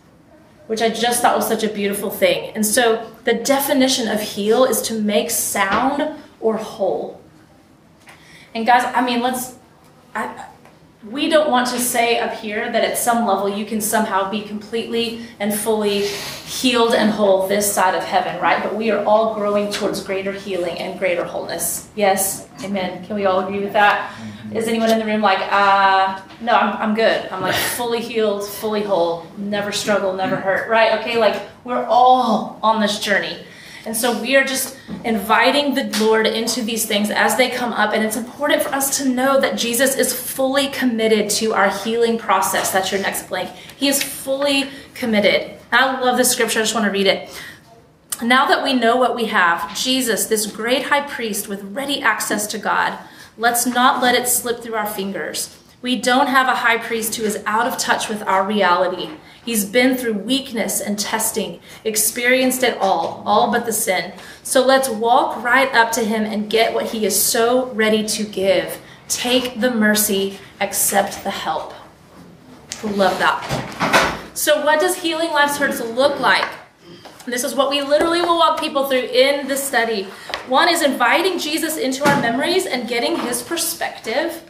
[0.66, 2.52] which I just thought was such a beautiful thing.
[2.54, 7.20] And so the definition of heal is to make sound or whole.
[8.54, 9.56] And guys, I mean, let's.
[10.14, 10.46] I,
[11.04, 14.42] we don't want to say up here that at some level you can somehow be
[14.42, 18.60] completely and fully healed and whole this side of heaven, right?
[18.62, 21.88] But we are all growing towards greater healing and greater wholeness.
[21.94, 22.48] Yes?
[22.64, 23.04] Amen.
[23.06, 24.12] Can we all agree with that?
[24.52, 27.28] Is anyone in the room like, uh, no, I'm, I'm good.
[27.30, 30.98] I'm like fully healed, fully whole, never struggle, never hurt, right?
[30.98, 33.38] Okay, like we're all on this journey.
[33.88, 37.94] And so we are just inviting the Lord into these things as they come up.
[37.94, 42.18] And it's important for us to know that Jesus is fully committed to our healing
[42.18, 42.70] process.
[42.70, 43.48] That's your next blank.
[43.78, 45.58] He is fully committed.
[45.72, 46.58] I love this scripture.
[46.58, 47.30] I just want to read it.
[48.22, 52.46] Now that we know what we have, Jesus, this great high priest with ready access
[52.48, 52.98] to God,
[53.38, 55.58] let's not let it slip through our fingers.
[55.80, 59.12] We don't have a high priest who is out of touch with our reality.
[59.48, 64.12] He's been through weakness and testing, experienced it all, all but the sin.
[64.42, 68.24] So let's walk right up to him and get what he is so ready to
[68.24, 68.78] give.
[69.08, 71.72] Take the mercy, accept the help.
[72.84, 74.18] Love that.
[74.34, 76.44] So, what does healing life's hurts look like?
[77.24, 80.08] This is what we literally will walk people through in the study.
[80.48, 84.42] One is inviting Jesus into our memories and getting his perspective.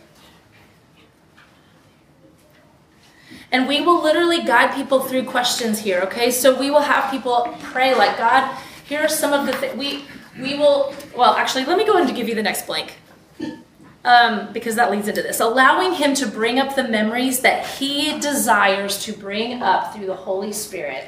[3.51, 6.31] And we will literally guide people through questions here, okay?
[6.31, 10.05] So we will have people pray like, God, here are some of the things we
[10.41, 12.95] we will well actually let me go ahead and give you the next blank.
[14.05, 15.41] Um, because that leads into this.
[15.41, 20.15] Allowing him to bring up the memories that he desires to bring up through the
[20.15, 21.05] Holy Spirit.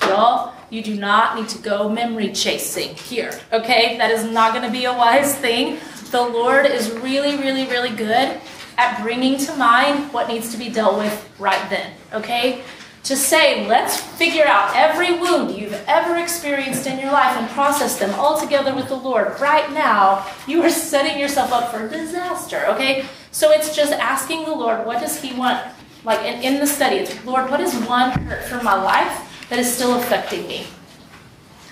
[0.00, 3.96] Y'all, you do not need to go memory chasing here, okay?
[3.98, 5.78] That is not going to be a wise thing.
[6.10, 8.40] The Lord is really, really, really good
[8.78, 12.62] at bringing to mind what needs to be dealt with right then, okay?
[13.04, 17.98] To say, let's figure out every wound you've ever experienced in your life and process
[17.98, 22.64] them all together with the Lord right now, you are setting yourself up for disaster,
[22.68, 23.06] okay?
[23.32, 25.66] So it's just asking the Lord, what does He want?
[26.04, 29.58] Like in, in the study, it's, Lord, what is one hurt from my life that
[29.58, 30.66] is still affecting me?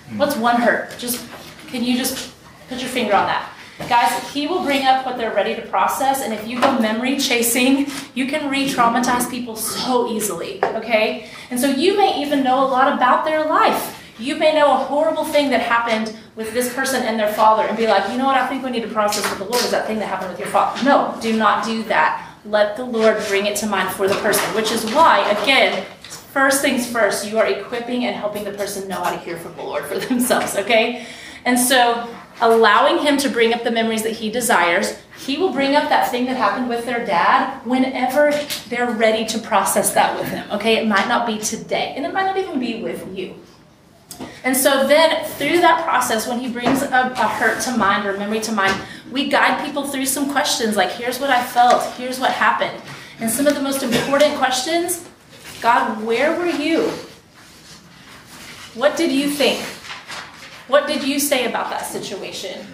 [0.08, 0.18] Hmm.
[0.18, 0.96] What's one hurt?
[0.98, 1.24] Just,
[1.68, 2.34] can you just
[2.68, 3.52] put your finger on that?
[3.88, 7.18] Guys, he will bring up what they're ready to process, and if you go memory
[7.18, 11.28] chasing, you can re traumatize people so easily, okay?
[11.50, 13.96] And so you may even know a lot about their life.
[14.18, 17.76] You may know a horrible thing that happened with this person and their father, and
[17.76, 19.70] be like, you know what, I think we need to process with the Lord is
[19.70, 20.84] that thing that happened with your father.
[20.84, 22.26] No, do not do that.
[22.44, 26.62] Let the Lord bring it to mind for the person, which is why, again, first
[26.62, 29.62] things first, you are equipping and helping the person know how to hear from the
[29.62, 31.06] Lord for themselves, okay?
[31.44, 32.08] And so
[32.40, 34.98] allowing him to bring up the memories that he desires.
[35.18, 38.30] He will bring up that thing that happened with their dad whenever
[38.68, 40.50] they're ready to process that with him.
[40.50, 43.34] Okay, it might not be today, and it might not even be with you.
[44.44, 48.16] And so then, through that process, when he brings a, a, hurt to mind or
[48.16, 48.74] memory to mind,
[49.10, 52.82] we guide people through some questions like, here's what I felt, here's what happened.
[53.18, 55.06] And some of the most important questions
[55.60, 56.88] God, where were you?
[58.74, 59.62] What did you think?
[60.70, 62.64] What did you say about that situation?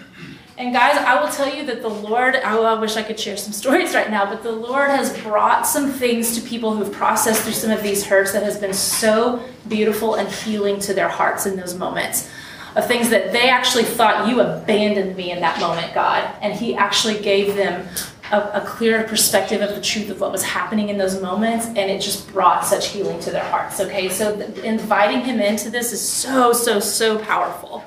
[0.55, 3.37] And guys, I will tell you that the Lord, oh, I wish I could share
[3.37, 7.41] some stories right now, but the Lord has brought some things to people who've processed
[7.41, 11.47] through some of these hurts that has been so beautiful and healing to their hearts
[11.47, 12.29] in those moments.
[12.75, 16.31] Of things that they actually thought you abandoned me in that moment, God.
[16.41, 17.87] And He actually gave them
[18.31, 21.79] a, a clearer perspective of the truth of what was happening in those moments, and
[21.79, 23.79] it just brought such healing to their hearts.
[23.79, 27.83] Okay, so inviting him into this is so, so, so powerful.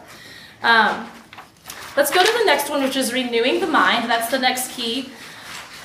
[0.62, 1.08] Um,
[1.96, 4.10] let's go to the next one, which is renewing the mind.
[4.10, 5.10] That's the next key.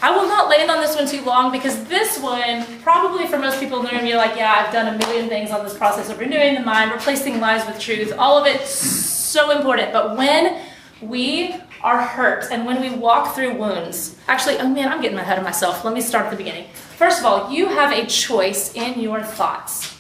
[0.02, 3.60] I will not land on this one too long because this one, probably for most
[3.60, 6.10] people in the room, you're like, yeah, I've done a million things on this process
[6.10, 9.94] of renewing the mind, replacing lies with truth, all of it so important.
[9.94, 10.62] But when
[11.02, 15.38] we are hurt and when we walk through wounds, actually, oh man, I'm getting ahead
[15.38, 15.86] of myself.
[15.86, 16.68] Let me start at the beginning.
[16.98, 19.95] First of all, you have a choice in your thoughts.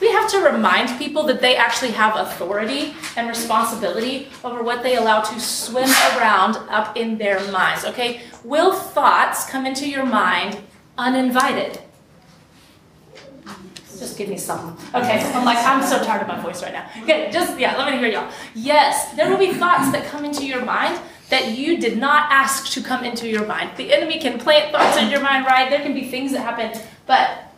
[0.00, 4.96] We have to remind people that they actually have authority and responsibility over what they
[4.96, 8.22] allow to swim around up in their minds, okay?
[8.42, 10.58] Will thoughts come into your mind
[10.96, 11.80] uninvited?
[13.98, 14.72] Just give me something.
[14.94, 16.88] Okay, I'm like, I'm so tired of my voice right now.
[17.02, 18.32] Okay, just, yeah, let me hear y'all.
[18.54, 20.98] Yes, there will be thoughts that come into your mind
[21.28, 23.70] that you did not ask to come into your mind.
[23.76, 25.68] The enemy can plant thoughts in your mind, right?
[25.68, 27.49] There can be things that happen, but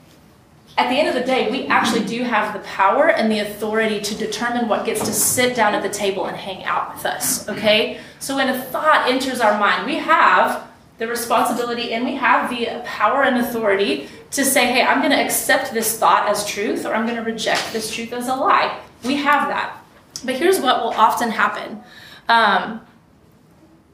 [0.79, 4.01] at the end of the day, we actually do have the power and the authority
[4.01, 7.47] to determine what gets to sit down at the table and hang out with us,
[7.49, 8.01] okay?
[8.21, 10.67] So when a thought enters our mind, we have
[10.99, 15.23] the responsibility and we have the power and authority to say, hey, I'm going to
[15.23, 18.81] accept this thought as truth or I'm going to reject this truth as a lie.
[19.05, 19.79] We have that.
[20.25, 21.83] But here's what will often happen.
[22.29, 22.81] Um,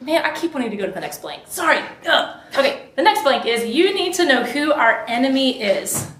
[0.01, 1.43] man, I keep wanting to go to the next blank.
[1.47, 1.81] Sorry.
[2.07, 2.41] Ugh.
[2.57, 6.13] Okay, the next blank is you need to know who our enemy is.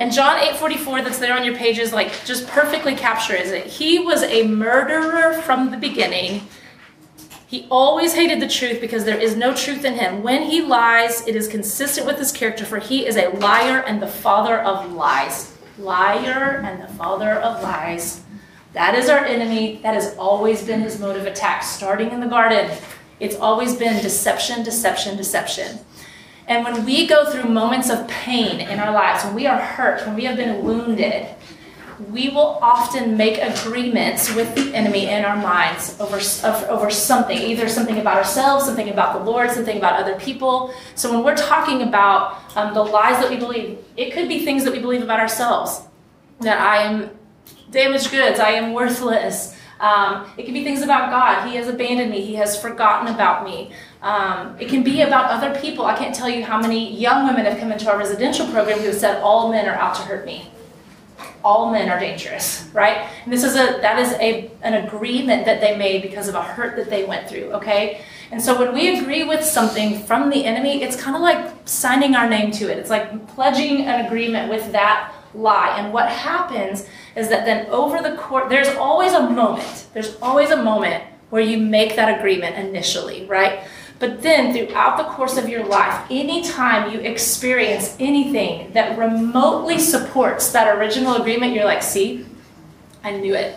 [0.00, 3.66] And John 8:44 that's there on your pages like just perfectly captures it.
[3.66, 6.42] He was a murderer from the beginning
[7.54, 10.24] he always hated the truth because there is no truth in him.
[10.24, 14.02] When he lies, it is consistent with his character, for he is a liar and
[14.02, 15.56] the father of lies.
[15.78, 18.22] Liar and the father of lies.
[18.72, 19.78] That is our enemy.
[19.84, 22.76] That has always been his mode of attack, starting in the garden.
[23.20, 25.78] It's always been deception, deception, deception.
[26.46, 30.06] And when we go through moments of pain in our lives, when we are hurt,
[30.06, 31.26] when we have been wounded,
[32.10, 36.18] we will often make agreements with the enemy in our minds over,
[36.68, 40.74] over something, either something about ourselves, something about the Lord, something about other people.
[40.96, 44.64] So when we're talking about um, the lies that we believe, it could be things
[44.64, 45.82] that we believe about ourselves
[46.40, 47.10] that I am
[47.70, 49.56] damaged goods, I am worthless.
[49.80, 51.48] Um, it can be things about God.
[51.48, 52.20] He has abandoned me.
[52.20, 53.72] He has forgotten about me.
[54.02, 55.84] Um, it can be about other people.
[55.84, 58.86] I can't tell you how many young women have come into our residential program who
[58.86, 60.50] have said, All men are out to hurt me
[61.44, 63.06] all men are dangerous, right?
[63.24, 66.42] And this is a that is a an agreement that they made because of a
[66.42, 68.02] hurt that they went through, okay?
[68.30, 72.16] And so when we agree with something from the enemy, it's kind of like signing
[72.16, 72.78] our name to it.
[72.78, 75.76] It's like pledging an agreement with that lie.
[75.78, 76.86] And what happens
[77.16, 79.86] is that then over the course, there's always a moment.
[79.92, 83.64] There's always a moment where you make that agreement initially, right?
[83.98, 90.52] But then throughout the course of your life, anytime you experience anything that remotely supports
[90.52, 92.26] that original agreement, you're like, see,
[93.02, 93.56] I knew it.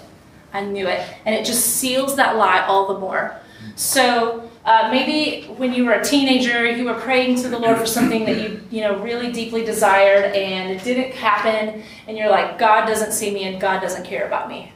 [0.53, 1.05] I knew it.
[1.25, 3.39] And it just seals that lie all the more.
[3.75, 7.85] So uh, maybe when you were a teenager, you were praying to the Lord for
[7.85, 12.59] something that you, you know, really deeply desired, and it didn't happen, and you're like,
[12.59, 14.73] God doesn't see me, and God doesn't care about me.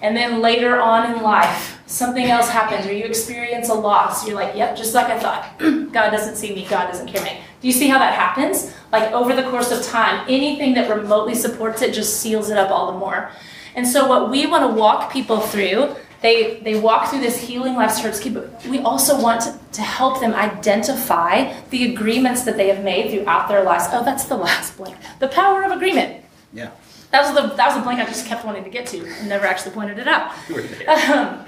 [0.00, 4.26] And then later on in life, something else happens, or you experience a loss.
[4.26, 5.58] You're like, yep, just like I thought.
[5.58, 7.38] God doesn't see me, God doesn't care me.
[7.60, 8.72] Do you see how that happens?
[8.92, 12.70] Like over the course of time, anything that remotely supports it just seals it up
[12.70, 13.30] all the more.
[13.74, 17.74] And so, what we want to walk people through they, they walk through this healing
[17.74, 22.68] life's hurts but we also want to, to help them identify the agreements that they
[22.68, 23.86] have made throughout their lives.
[23.92, 24.96] Oh, that's the last blank.
[25.20, 26.24] The power of agreement.
[26.52, 26.70] Yeah.
[27.10, 29.28] That was the that was the blank I just kept wanting to get to and
[29.28, 30.32] never actually pointed it out.
[30.88, 31.44] Um,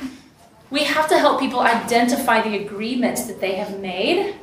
[0.70, 4.36] we have to help people identify the agreements that they have made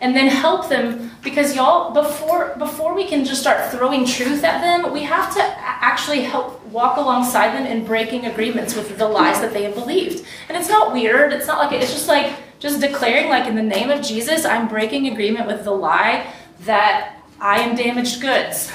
[0.00, 4.60] and then help them because y'all before before we can just start throwing truth at
[4.60, 9.40] them we have to actually help walk alongside them in breaking agreements with the lies
[9.40, 10.24] that they have believed.
[10.48, 11.32] And it's not weird.
[11.32, 14.68] It's not like it's just like just declaring like in the name of jesus i'm
[14.68, 18.70] breaking agreement with the lie that i am damaged goods.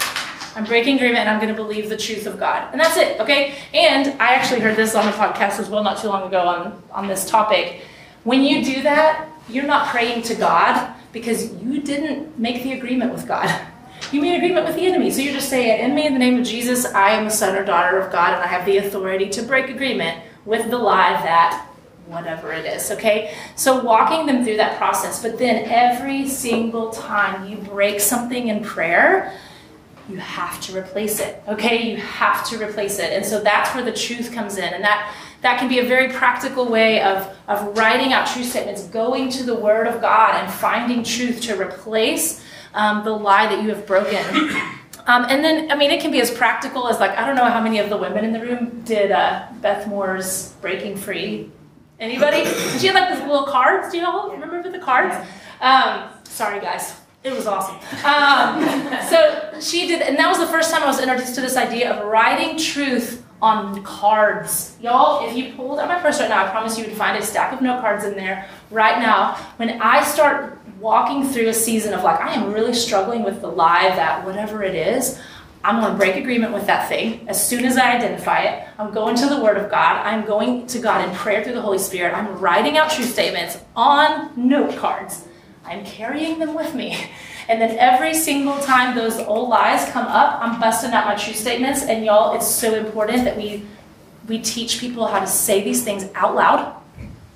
[0.58, 2.68] I'm breaking agreement and i'm going to believe the truth of god.
[2.74, 3.56] And that's it okay?
[3.74, 6.84] And i actually heard this on a podcast as well not too long ago on
[6.92, 7.82] on this topic.
[8.26, 13.14] When you do that you're not praying to god because you didn't make the agreement
[13.14, 13.50] with God.
[14.12, 15.12] You made agreement with the enemy.
[15.12, 17.56] So you're just saying, in me, in the name of Jesus, I am a son
[17.56, 21.12] or daughter of God, and I have the authority to break agreement with the lie
[21.12, 21.68] that
[22.06, 23.36] whatever it is, okay?
[23.58, 28.64] So walking them through that process, but then every single time you break something in
[28.64, 29.38] prayer,
[30.08, 31.92] you have to replace it, okay?
[31.92, 33.12] You have to replace it.
[33.12, 34.74] And so that's where the truth comes in.
[34.74, 38.84] And that that can be a very practical way of, of writing out truth statements,
[38.86, 42.44] going to the Word of God and finding truth to replace
[42.78, 44.24] um, the lie that you have broken.
[45.10, 47.46] Um, and then, I mean, it can be as practical as like, I don't know
[47.46, 51.50] how many of the women in the room did uh, Beth Moore's Breaking Free.
[51.98, 52.44] Anybody?
[52.78, 53.90] she had like these little cards.
[53.90, 55.16] Do you all remember the cards?
[55.62, 57.00] Um, sorry, guys.
[57.24, 57.78] It was awesome.
[58.04, 58.62] Um,
[59.10, 61.94] so she did, and that was the first time I was introduced to this idea
[61.94, 64.76] of writing truth on cards.
[64.82, 67.26] Y'all, if you pulled out my purse right now, I promise you would find a
[67.26, 69.36] stack of note cards in there right now.
[69.58, 73.48] When I start walking through a season of like, I am really struggling with the
[73.48, 75.20] lie that whatever it is,
[75.64, 78.68] I'm going to break agreement with that thing as soon as I identify it.
[78.78, 79.98] I'm going to the Word of God.
[80.06, 82.16] I'm going to God in prayer through the Holy Spirit.
[82.16, 85.26] I'm writing out truth statements on note cards.
[85.66, 86.98] I'm carrying them with me.
[87.50, 91.32] And then every single time those old lies come up, I'm busting out my true
[91.32, 91.82] statements.
[91.82, 93.64] And y'all, it's so important that we
[94.28, 96.76] we teach people how to say these things out loud.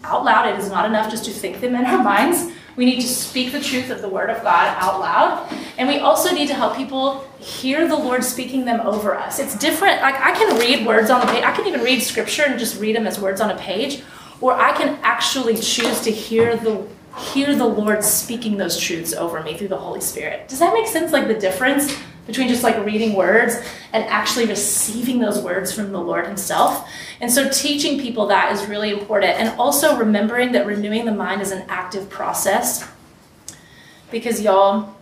[0.03, 0.47] Out loud.
[0.49, 2.51] It is not enough just to think them in our minds.
[2.75, 5.53] We need to speak the truth of the Word of God out loud.
[5.77, 9.39] And we also need to help people hear the Lord speaking them over us.
[9.39, 10.01] It's different.
[10.01, 11.43] Like I can read words on the page.
[11.43, 14.03] I can even read scripture and just read them as words on a page.
[14.39, 19.43] Or I can actually choose to hear the hear the Lord speaking those truths over
[19.43, 20.47] me through the Holy Spirit.
[20.47, 21.11] Does that make sense?
[21.11, 21.93] Like the difference
[22.27, 23.55] between just like reading words
[23.93, 26.89] and actually receiving those words from the Lord Himself.
[27.19, 29.39] And so teaching people that is really important.
[29.39, 32.87] And also remembering that renewing the mind is an active process.
[34.11, 34.95] Because y'all,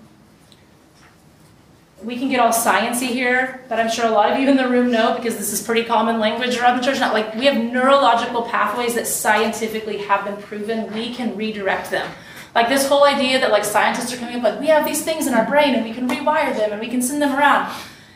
[2.04, 4.70] we can get all sciency here, but I'm sure a lot of you in the
[4.70, 7.00] room know because this is pretty common language around the church.
[7.00, 10.94] Not like we have neurological pathways that scientifically have been proven.
[10.94, 12.10] We can redirect them.
[12.56, 15.28] Like this whole idea that like scientists are coming up like we have these things
[15.28, 17.72] in our brain and we can rewire them and we can send them around.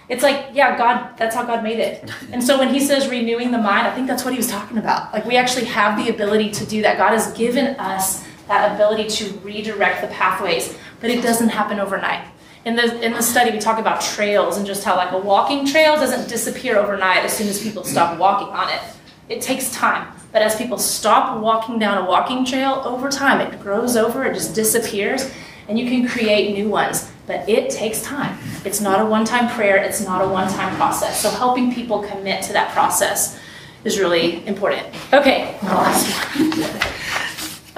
[0.09, 2.11] It's like, yeah, God, that's how God made it.
[2.31, 4.77] And so when he says renewing the mind, I think that's what he was talking
[4.77, 5.13] about.
[5.13, 6.97] Like we actually have the ability to do that.
[6.97, 12.27] God has given us that ability to redirect the pathways, but it doesn't happen overnight
[12.65, 15.65] in the in the study we talk about trails and just how like a walking
[15.65, 18.81] trail doesn't disappear overnight as soon as people stop walking on it.
[19.29, 20.07] It takes time.
[20.34, 24.34] But as people stop walking down a walking trail over time, it grows over, it
[24.34, 25.31] just disappears,
[25.69, 27.11] and you can create new ones.
[27.27, 28.38] But it takes time.
[28.65, 31.21] It's not a one-time prayer, it's not a one-time process.
[31.21, 33.39] So helping people commit to that process
[33.84, 34.88] is really important.
[35.13, 36.51] Okay, last one.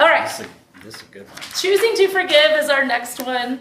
[0.00, 0.24] All right.
[0.24, 1.38] This is, a, this is a good one.
[1.54, 3.60] Choosing to forgive is our next one.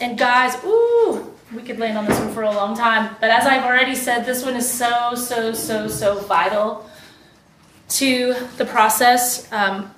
[0.00, 3.16] And guys, ooh, we could land on this one for a long time.
[3.20, 6.88] But as I've already said, this one is so, so, so, so vital
[7.94, 9.50] to the process.
[9.52, 9.90] Um,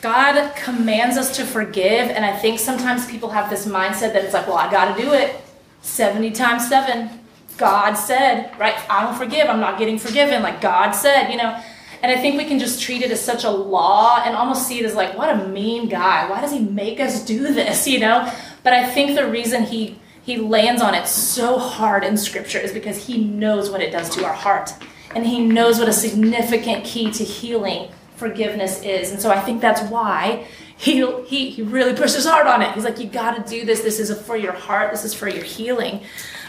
[0.00, 4.32] God commands us to forgive, and I think sometimes people have this mindset that it's
[4.32, 5.40] like, well, I got to do it
[5.82, 7.10] 70 times 7.
[7.58, 8.74] God said, right?
[8.88, 10.42] I don't forgive, I'm not getting forgiven.
[10.42, 11.60] Like God said, you know.
[12.02, 14.80] And I think we can just treat it as such a law and almost see
[14.80, 16.28] it as like, what a mean guy.
[16.30, 18.32] Why does he make us do this, you know?
[18.62, 22.72] But I think the reason he he lands on it so hard in scripture is
[22.72, 24.72] because he knows what it does to our heart.
[25.14, 29.10] And he knows what a significant key to healing forgiveness is.
[29.10, 30.46] And so I think that's why
[30.76, 32.72] he, he, he really pushes hard on it.
[32.72, 33.80] He's like, you got to do this.
[33.80, 36.02] This is for your heart, this is for your healing.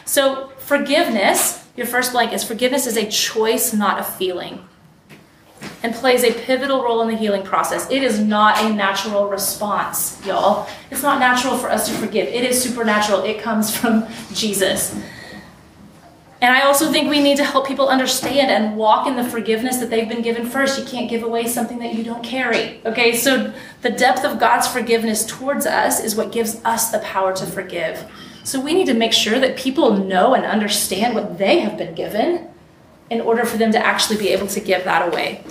[0.06, 4.66] So, forgiveness, your first blank is forgiveness is a choice, not a feeling,
[5.84, 7.90] and plays a pivotal role in the healing process.
[7.90, 10.68] It is not a natural response, y'all.
[10.90, 13.24] It's not natural for us to forgive, it is supernatural.
[13.24, 14.98] It comes from Jesus.
[16.42, 19.78] And I also think we need to help people understand and walk in the forgiveness
[19.78, 20.80] that they've been given first.
[20.80, 22.82] You can't give away something that you don't carry.
[22.84, 27.36] Okay, so the depth of God's forgiveness towards us is what gives us the power
[27.36, 28.04] to forgive.
[28.44, 31.94] So we need to make sure that people know and understand what they have been
[31.94, 32.48] given
[33.12, 35.44] in order for them to actually be able to give that away.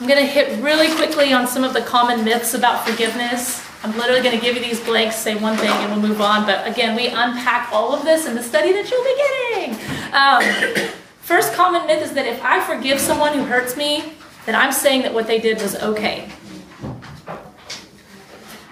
[0.00, 3.67] I'm going to hit really quickly on some of the common myths about forgiveness.
[3.82, 6.44] I'm literally going to give you these blanks, say one thing, and we'll move on.
[6.44, 9.16] But again, we unpack all of this in the study that you'll be
[9.54, 10.82] getting.
[10.84, 14.12] Um, first common myth is that if I forgive someone who hurts me,
[14.46, 16.28] then I'm saying that what they did was okay.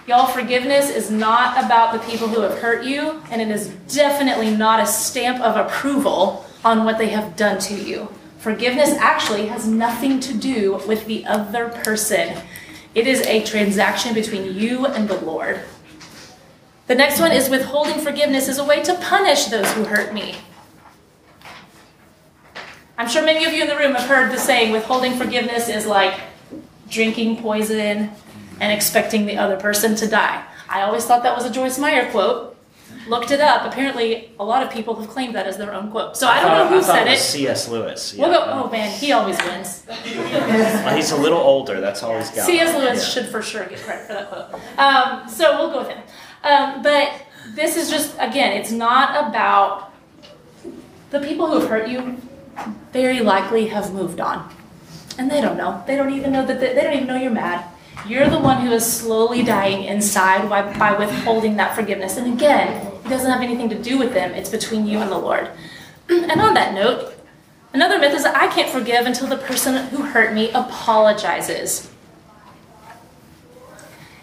[0.08, 4.54] Y'all, forgiveness is not about the people who have hurt you, and it is definitely
[4.54, 8.08] not a stamp of approval on what they have done to you.
[8.38, 12.36] Forgiveness actually has nothing to do with the other person.
[12.96, 15.60] It is a transaction between you and the Lord.
[16.86, 20.34] The next one is withholding forgiveness is a way to punish those who hurt me.
[22.96, 25.84] I'm sure many of you in the room have heard the saying withholding forgiveness is
[25.84, 26.18] like
[26.88, 28.12] drinking poison
[28.60, 30.42] and expecting the other person to die.
[30.66, 32.55] I always thought that was a Joyce Meyer quote.
[33.08, 33.64] Looked it up.
[33.70, 36.16] Apparently, a lot of people have claimed that as their own quote.
[36.16, 37.18] So I don't know who said it.
[37.18, 37.68] C.S.
[37.68, 38.14] Lewis.
[38.18, 38.44] We'll go.
[38.46, 39.84] Oh man, he always wins.
[39.88, 41.80] Well, he's a little older.
[41.80, 42.46] That's all he's got.
[42.46, 42.74] C.S.
[42.74, 43.22] Lewis Yeah.
[43.22, 44.78] should for sure get credit for that quote.
[44.78, 46.02] Um, so we'll go with him.
[46.42, 47.12] Um, but
[47.54, 49.92] this is just again, it's not about
[51.10, 52.16] the people who have hurt you.
[52.92, 54.50] Very likely have moved on,
[55.18, 55.84] and they don't know.
[55.86, 57.64] They don't even know that they, they don't even know you're mad.
[58.08, 62.16] You're the one who is slowly dying inside by, by withholding that forgiveness.
[62.16, 64.32] And again, it doesn't have anything to do with them.
[64.32, 65.48] It's between you and the Lord.
[66.08, 67.16] And on that note,
[67.76, 71.90] Another myth is that I can't forgive until the person who hurt me apologizes.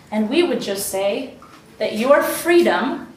[0.10, 1.36] And we would just say
[1.78, 3.14] that your freedom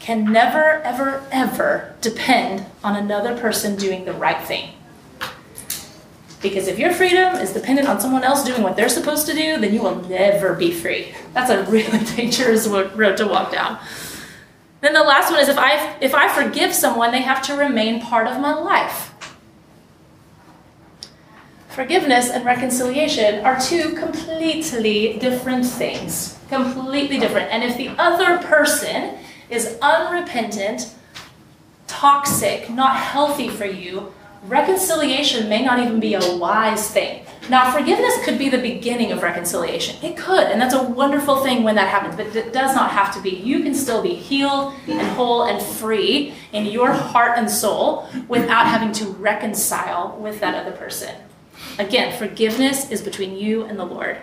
[0.00, 4.70] can never, ever, ever depend on another person doing the right thing.
[6.42, 9.60] Because if your freedom is dependent on someone else doing what they're supposed to do,
[9.60, 11.14] then you will never be free.
[11.34, 13.78] That's a really dangerous road to walk down.
[14.80, 18.00] Then the last one is if I if I forgive someone, they have to remain
[18.00, 19.12] part of my life.
[21.68, 26.38] Forgiveness and reconciliation are two completely different things.
[26.48, 27.50] Completely different.
[27.52, 29.18] And if the other person
[29.50, 30.94] is unrepentant,
[31.86, 34.14] toxic, not healthy for you,
[34.46, 37.25] reconciliation may not even be a wise thing.
[37.48, 39.96] Now, forgiveness could be the beginning of reconciliation.
[40.04, 43.14] It could, and that's a wonderful thing when that happens, but it does not have
[43.14, 43.30] to be.
[43.30, 48.66] You can still be healed and whole and free in your heart and soul without
[48.66, 51.14] having to reconcile with that other person.
[51.78, 54.18] Again, forgiveness is between you and the Lord.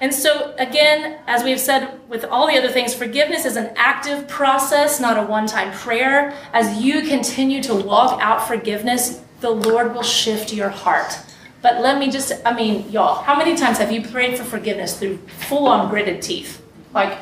[0.00, 4.26] And so, again, as we've said with all the other things, forgiveness is an active
[4.28, 6.36] process, not a one time prayer.
[6.52, 11.18] As you continue to walk out forgiveness, the Lord will shift your heart.
[11.62, 14.98] But let me just, I mean, y'all, how many times have you prayed for forgiveness
[14.98, 16.60] through full on gritted teeth?
[16.92, 17.16] Like,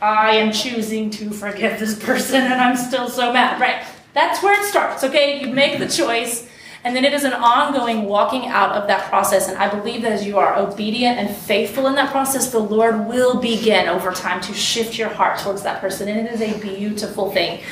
[0.00, 3.84] I am choosing to forgive this person and I'm still so mad, right?
[4.12, 5.40] That's where it starts, okay?
[5.40, 6.48] You make the choice.
[6.84, 9.48] And then it is an ongoing walking out of that process.
[9.48, 13.06] And I believe that as you are obedient and faithful in that process, the Lord
[13.06, 16.08] will begin over time to shift your heart towards that person.
[16.08, 17.62] And it is a beautiful thing.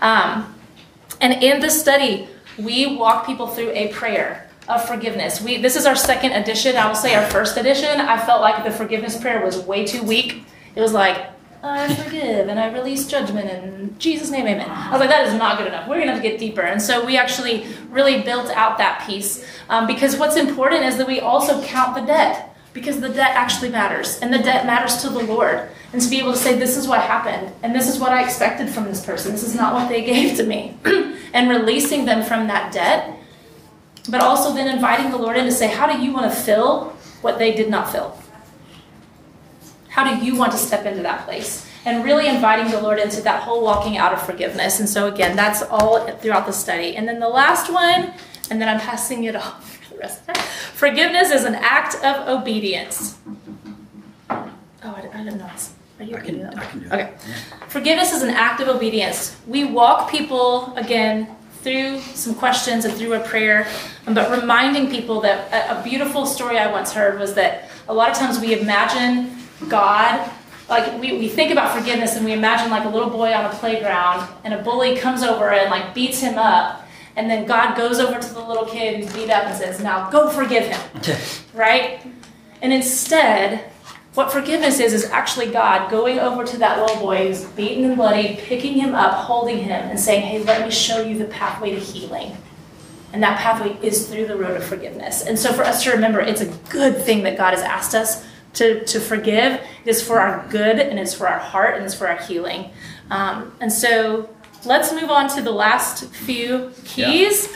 [0.00, 0.54] Um,
[1.20, 5.40] and in this study, we walk people through a prayer of forgiveness.
[5.40, 6.76] We this is our second edition.
[6.76, 8.00] I will say our first edition.
[8.00, 10.44] I felt like the forgiveness prayer was way too weak.
[10.74, 11.26] It was like,
[11.62, 14.70] I forgive and I release judgment in Jesus' name, amen.
[14.70, 15.88] I was like, that is not good enough.
[15.88, 16.62] We're gonna have to get deeper.
[16.62, 21.06] And so we actually really built out that piece um, because what's important is that
[21.06, 22.46] we also count the debt.
[22.72, 25.68] because the debt actually matters and the debt matters to the Lord.
[25.92, 28.22] And to be able to say, This is what happened, and this is what I
[28.24, 30.76] expected from this person, this is not what they gave to me,
[31.34, 33.18] and releasing them from that debt,
[34.08, 36.90] but also then inviting the Lord in to say, How do you want to fill
[37.22, 38.16] what they did not fill?
[39.88, 41.66] How do you want to step into that place?
[41.84, 44.80] And really inviting the Lord into that whole walking out of forgiveness.
[44.80, 46.96] And so, again, that's all throughout the study.
[46.96, 48.12] And then the last one,
[48.50, 50.44] and then I'm passing it off for the rest of the time.
[50.74, 53.18] Forgiveness is an act of obedience.
[54.30, 54.46] Oh,
[54.82, 55.50] I, I didn't know.
[56.00, 56.58] Are you I can, reading that?
[56.58, 56.92] I can do it.
[56.92, 57.12] Okay.
[57.68, 59.36] Forgiveness is an act of obedience.
[59.46, 63.68] We walk people, again, through some questions and through a prayer,
[64.06, 67.94] um, but reminding people that a, a beautiful story I once heard was that a
[67.94, 69.36] lot of times we imagine
[69.68, 70.30] God,
[70.68, 73.50] like we, we think about forgiveness and we imagine like a little boy on a
[73.50, 76.86] playground and a bully comes over and like beats him up.
[77.16, 80.08] And then God goes over to the little kid who's beat up and says, Now
[80.10, 81.18] go forgive him.
[81.54, 82.00] right?
[82.62, 83.70] And instead,
[84.14, 87.96] what forgiveness is, is actually God going over to that little boy who's beaten and
[87.96, 91.70] bloody, picking him up, holding him, and saying, Hey, let me show you the pathway
[91.70, 92.36] to healing.
[93.12, 95.22] And that pathway is through the road of forgiveness.
[95.26, 98.26] And so for us to remember, it's a good thing that God has asked us
[98.54, 99.60] to, to forgive.
[99.84, 102.70] It is for our good, and it's for our heart, and it's for our healing.
[103.10, 104.28] Um, and so
[104.64, 107.48] let's move on to the last few keys.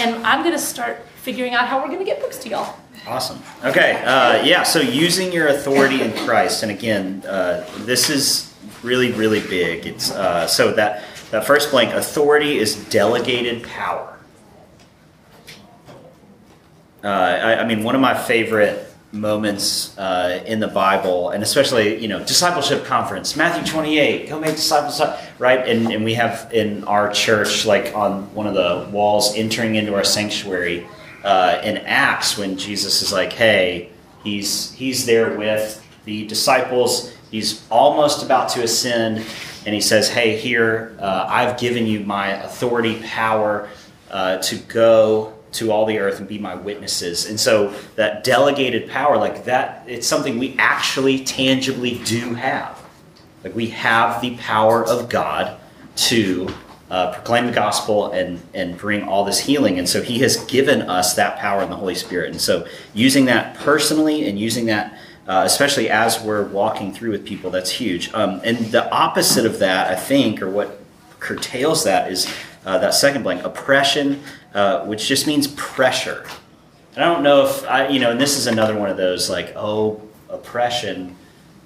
[0.00, 2.76] And I'm going to start figuring out how we're going to get books to y'all.
[3.08, 3.42] Awesome.
[3.64, 4.02] Okay.
[4.04, 4.62] Uh, yeah.
[4.64, 9.86] So using your authority in Christ, and again, uh, this is really, really big.
[9.86, 14.18] It's uh, so that that first blank, authority is delegated power.
[17.02, 21.98] Uh, I, I mean, one of my favorite moments uh, in the Bible, and especially
[21.98, 25.00] you know discipleship conference, Matthew twenty eight, go make disciples,
[25.38, 25.66] right?
[25.66, 29.94] And and we have in our church, like on one of the walls, entering into
[29.94, 30.86] our sanctuary
[31.24, 33.90] uh, in Acts, when Jesus is like, hey,
[34.24, 37.14] he's he's there with the disciples.
[37.30, 39.24] He's almost about to ascend,
[39.66, 43.68] and he says, hey, here uh, I've given you my authority, power
[44.10, 47.26] uh, to go to all the earth and be my witnesses.
[47.26, 52.78] And so that delegated power, like that, it's something we actually tangibly do have.
[53.44, 55.58] Like we have the power of God
[55.96, 56.48] to
[56.90, 59.78] uh, proclaim the gospel and and bring all this healing.
[59.78, 62.30] And so He has given us that power in the Holy Spirit.
[62.30, 64.98] And so using that personally and using that.
[65.28, 68.10] Uh, especially as we're walking through with people, that's huge.
[68.14, 70.80] Um, and the opposite of that, I think, or what
[71.20, 72.26] curtails that, is
[72.64, 74.22] uh, that second blank, oppression,
[74.54, 76.24] uh, which just means pressure.
[76.94, 79.30] And I don't know if I, you know, and this is another one of those
[79.30, 81.16] like, oh, oppression.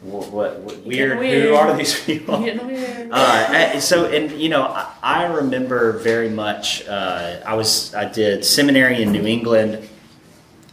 [0.02, 1.48] What, what, what weird, weird.
[1.48, 2.40] Who are these people?
[2.42, 3.10] Weird.
[3.12, 6.84] Uh, so, and you know, I, I remember very much.
[6.88, 9.88] Uh, I was, I did seminary in New England,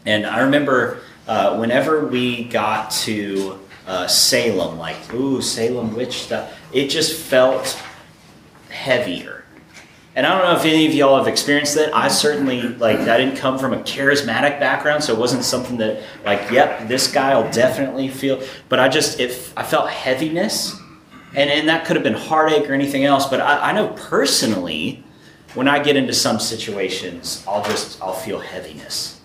[0.03, 6.57] and I remember uh, whenever we got to uh, Salem, like, ooh, Salem witch stuff,
[6.73, 7.79] it just felt
[8.69, 9.38] heavier.
[10.19, 11.95] And I don't know if any of y'all have experienced that.
[11.95, 12.99] I certainly like.
[12.99, 17.09] I didn't come from a charismatic background, so it wasn't something that like, yep, this
[17.09, 18.43] guy will definitely feel.
[18.67, 20.75] But I just, if I felt heaviness,
[21.33, 23.27] and and that could have been heartache or anything else.
[23.27, 25.05] But I, I know personally,
[25.53, 29.21] when I get into some situations, I'll just I'll feel heaviness,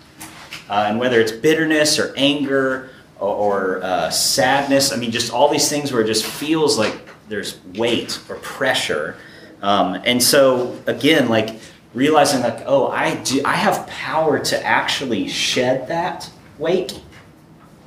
[0.70, 4.92] uh, and whether it's bitterness or anger or, or uh, sadness.
[4.92, 6.96] I mean, just all these things where it just feels like
[7.28, 9.16] there's weight or pressure.
[9.64, 11.56] Um, and so again, like
[11.94, 17.00] realizing like, oh, I do, I have power to actually shed that weight,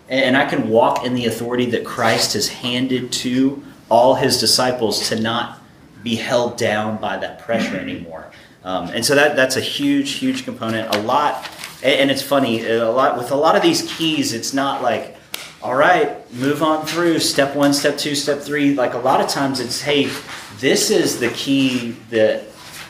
[0.09, 4.39] and, and I can walk in the authority that Christ has handed to all His
[4.39, 5.59] disciples to not
[6.01, 8.31] be held down by that pressure anymore.
[8.63, 10.95] Um, and so that that's a huge, huge component.
[10.95, 11.47] A lot,
[11.83, 15.15] and, and it's funny, a lot with a lot of these keys, it's not like
[15.61, 18.75] all right, move on through step one, step two, step three.
[18.75, 20.09] Like a lot of times it's, hey,
[20.59, 22.43] this is the key that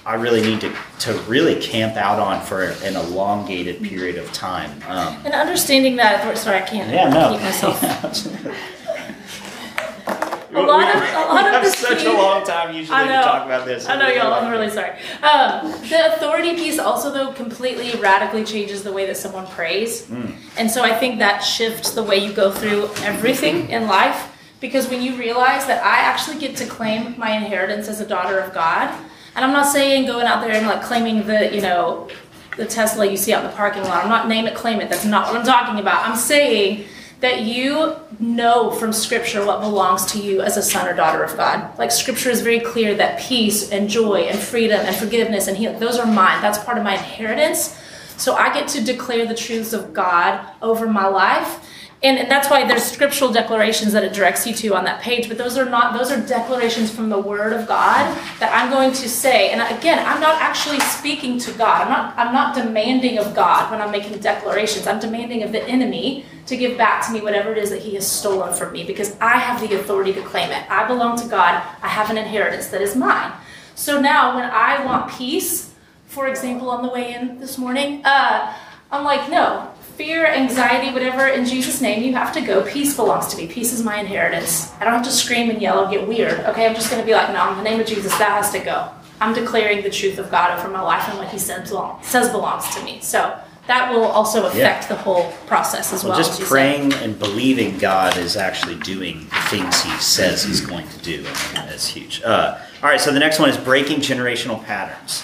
[0.06, 4.72] I really need to, to really camp out on for an elongated period of time.
[4.88, 7.34] Um, And understanding that, authority- sorry, I can't yeah, no.
[7.34, 7.84] keep myself.
[10.54, 13.04] a lot of- a lot of have the such key- a long time usually I
[13.04, 13.22] to know.
[13.22, 13.88] talk about this.
[13.88, 14.34] I know, y'all.
[14.34, 14.92] I'm really sorry.
[15.22, 20.32] Um, the authority piece also, though, completely radically changes the way that someone prays, Mm.
[20.58, 24.30] and so I think that shifts the way you go through everything in life.
[24.60, 28.40] Because when you realize that I actually get to claim my inheritance as a daughter
[28.40, 28.90] of God,
[29.36, 32.10] and I'm not saying going out there and like claiming the, you know,
[32.58, 34.04] the Tesla you see out in the parking lot.
[34.04, 34.90] I'm not name it, claim it.
[34.90, 36.08] That's not what I'm talking about.
[36.08, 36.86] I'm saying
[37.20, 41.36] that you know from Scripture what belongs to you as a son or daughter of
[41.38, 41.78] God.
[41.78, 45.80] Like Scripture is very clear that peace and joy and freedom and forgiveness and healing,
[45.80, 46.42] those are mine.
[46.42, 47.80] That's part of my inheritance.
[48.18, 51.67] So I get to declare the truths of God over my life.
[52.04, 55.28] And, and that's why there's scriptural declarations that it directs you to on that page
[55.28, 58.92] but those are not those are declarations from the word of god that i'm going
[58.92, 59.50] to say.
[59.52, 61.82] And again i'm not actually speaking to god.
[61.84, 64.86] I'm not i'm not demanding of god when i'm making declarations.
[64.86, 67.96] I'm demanding of the enemy to give back to me whatever it is that he
[67.96, 70.70] has stolen from me because i have the authority to claim it.
[70.70, 71.64] I belong to god.
[71.82, 73.32] I have an inheritance that is mine.
[73.74, 75.74] So now when i want peace
[76.06, 78.54] for example on the way in this morning uh,
[78.92, 82.64] i'm like no fear, anxiety, whatever, in Jesus' name, you have to go.
[82.64, 83.48] Peace belongs to me.
[83.48, 84.72] Peace is my inheritance.
[84.80, 86.40] I don't have to scream and yell and get weird.
[86.42, 88.52] Okay, I'm just going to be like, no, in the name of Jesus, that has
[88.52, 88.90] to go.
[89.20, 91.74] I'm declaring the truth of God over my life and what He says,
[92.04, 93.00] says belongs to me.
[93.02, 94.88] So that will also affect yeah.
[94.88, 96.14] the whole process as well.
[96.14, 97.04] well just praying said.
[97.04, 101.24] and believing God is actually doing the things He says He's going to do.
[101.54, 102.22] That's huge.
[102.24, 105.24] Uh, all right, so the next one is breaking generational patterns.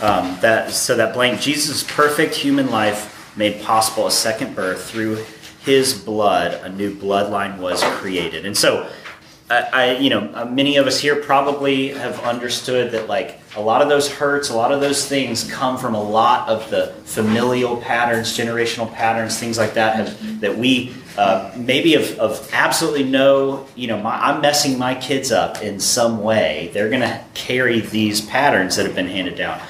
[0.00, 5.24] Um, that so that blank Jesus' perfect human life made possible a second birth through
[5.60, 8.88] his blood a new bloodline was created and so
[9.50, 13.80] I, you know, uh, many of us here probably have understood that like a lot
[13.80, 17.78] of those hurts, a lot of those things come from a lot of the familial
[17.78, 23.66] patterns, generational patterns, things like that have, that we uh, maybe of, of absolutely no,
[23.74, 26.70] you know, my, I'm messing my kids up in some way.
[26.74, 29.60] They're going to carry these patterns that have been handed down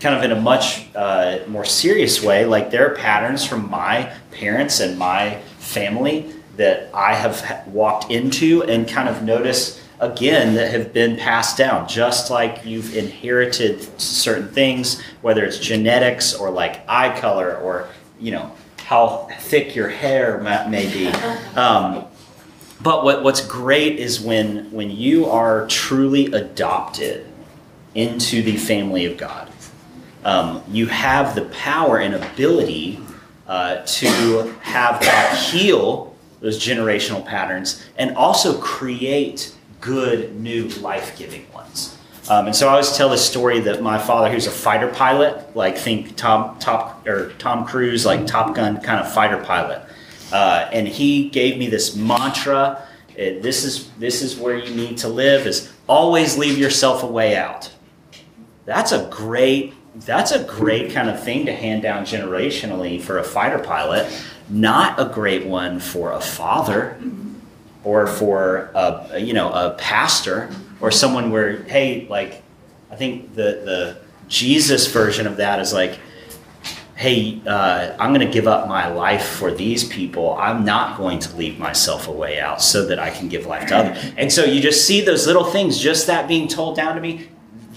[0.00, 4.12] kind of in a much uh, more serious way, like there are patterns from my
[4.30, 10.70] parents and my family that I have walked into and kind of noticed again that
[10.72, 11.88] have been passed down.
[11.88, 17.88] Just like you've inherited certain things whether it's genetics or like eye color or
[18.20, 18.52] you know
[18.84, 21.12] how thick your hair may be.
[21.56, 22.04] Um,
[22.80, 27.26] but what, what's great is when when you are truly adopted
[27.94, 29.47] into the family of god
[30.24, 33.00] um, you have the power and ability
[33.46, 41.98] uh, to have that heal those generational patterns and also create good new life-giving ones
[42.28, 45.56] um, and so I always tell this story that my father, who's a fighter pilot,
[45.56, 49.80] like think Tom, top or Tom Cruise, like Top Gun kind of fighter pilot,
[50.30, 52.86] uh, and he gave me this mantra.
[53.16, 55.46] It, this is this is where you need to live.
[55.46, 57.70] Is always leave yourself a way out.
[58.66, 59.72] That's a great
[60.04, 64.10] that's a great kind of thing to hand down generationally for a fighter pilot.
[64.48, 66.98] Not a great one for a father
[67.84, 72.42] or for a you know a pastor or someone where hey like
[72.90, 75.98] I think the the Jesus version of that is like
[76.94, 80.34] hey uh, I'm going to give up my life for these people.
[80.34, 83.68] I'm not going to leave myself a way out so that I can give life
[83.68, 84.12] to others.
[84.16, 87.28] And so you just see those little things just that being told down to me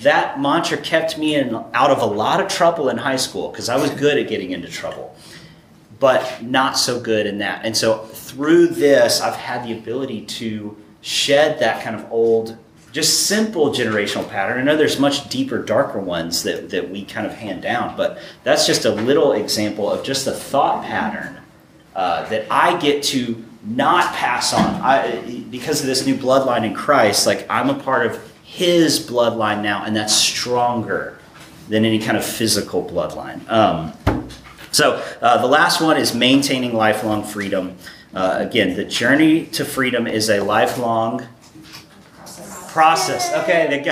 [0.01, 3.69] that mantra kept me in out of a lot of trouble in high school because
[3.69, 5.15] I was good at getting into trouble,
[5.99, 7.65] but not so good in that.
[7.65, 12.57] And so through this, I've had the ability to shed that kind of old,
[12.91, 14.59] just simple generational pattern.
[14.59, 18.19] I know there's much deeper, darker ones that, that we kind of hand down, but
[18.43, 21.37] that's just a little example of just a thought pattern
[21.95, 24.81] uh, that I get to not pass on.
[24.81, 25.21] I,
[25.51, 29.85] because of this new bloodline in Christ, like I'm a part of his bloodline now,
[29.85, 31.17] and that's stronger
[31.69, 33.49] than any kind of physical bloodline.
[33.49, 33.93] Um,
[34.71, 37.77] so uh, the last one is maintaining lifelong freedom.
[38.13, 41.25] Uh, again, the journey to freedom is a lifelong
[42.67, 43.33] process.
[43.41, 43.89] Okay,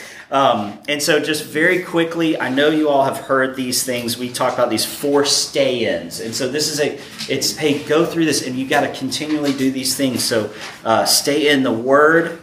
[0.30, 4.16] um, and so, just very quickly, I know you all have heard these things.
[4.16, 6.98] We talk about these four stay-ins, and so this is a.
[7.30, 10.24] It's hey, go through this, and you got to continually do these things.
[10.24, 10.50] So,
[10.82, 12.40] uh, stay in the Word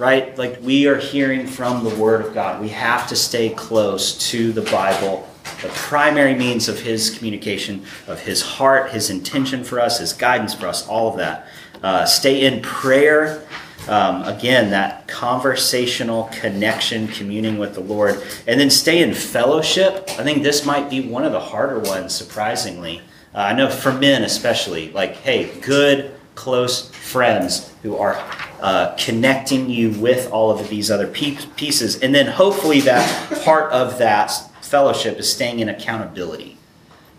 [0.00, 0.36] right?
[0.38, 2.60] Like we are hearing from the Word of God.
[2.60, 5.28] We have to stay close to the Bible,
[5.60, 10.54] the primary means of His communication, of His heart, His intention for us, His guidance
[10.54, 11.46] for us, all of that.
[11.82, 13.46] Uh, stay in prayer.
[13.88, 18.22] Um, again, that conversational connection, communing with the Lord.
[18.46, 20.04] And then stay in fellowship.
[20.18, 23.02] I think this might be one of the harder ones, surprisingly.
[23.34, 28.22] Uh, I know for men, especially, like, hey, good, close friends who are
[28.60, 32.00] uh, connecting you with all of these other pieces.
[32.00, 34.30] And then hopefully that part of that
[34.62, 36.56] fellowship is staying in accountability.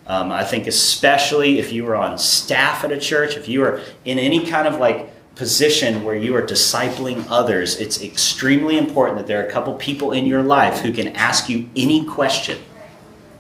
[0.07, 3.81] Um, I think, especially if you are on staff at a church, if you are
[4.03, 9.27] in any kind of like position where you are discipling others, it's extremely important that
[9.27, 12.59] there are a couple people in your life who can ask you any question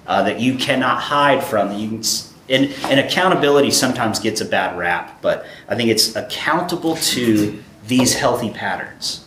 [0.07, 2.03] uh, that you cannot hide from, you can
[2.49, 8.15] and, and, accountability sometimes gets a bad rap, but I think it's accountable to these
[8.15, 9.25] healthy patterns.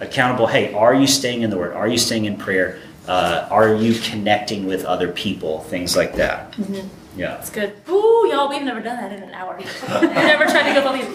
[0.00, 1.74] Accountable, hey, are you staying in the Word?
[1.74, 2.80] Are you staying in prayer?
[3.06, 5.60] Uh, are you connecting with other people?
[5.60, 6.52] Things like that.
[6.52, 6.88] Mm-hmm.
[7.18, 7.32] Yeah.
[7.32, 7.74] That's good.
[7.88, 9.56] Ooh, y'all, we've never done that in an hour.
[9.56, 11.06] We've never tried to go all these.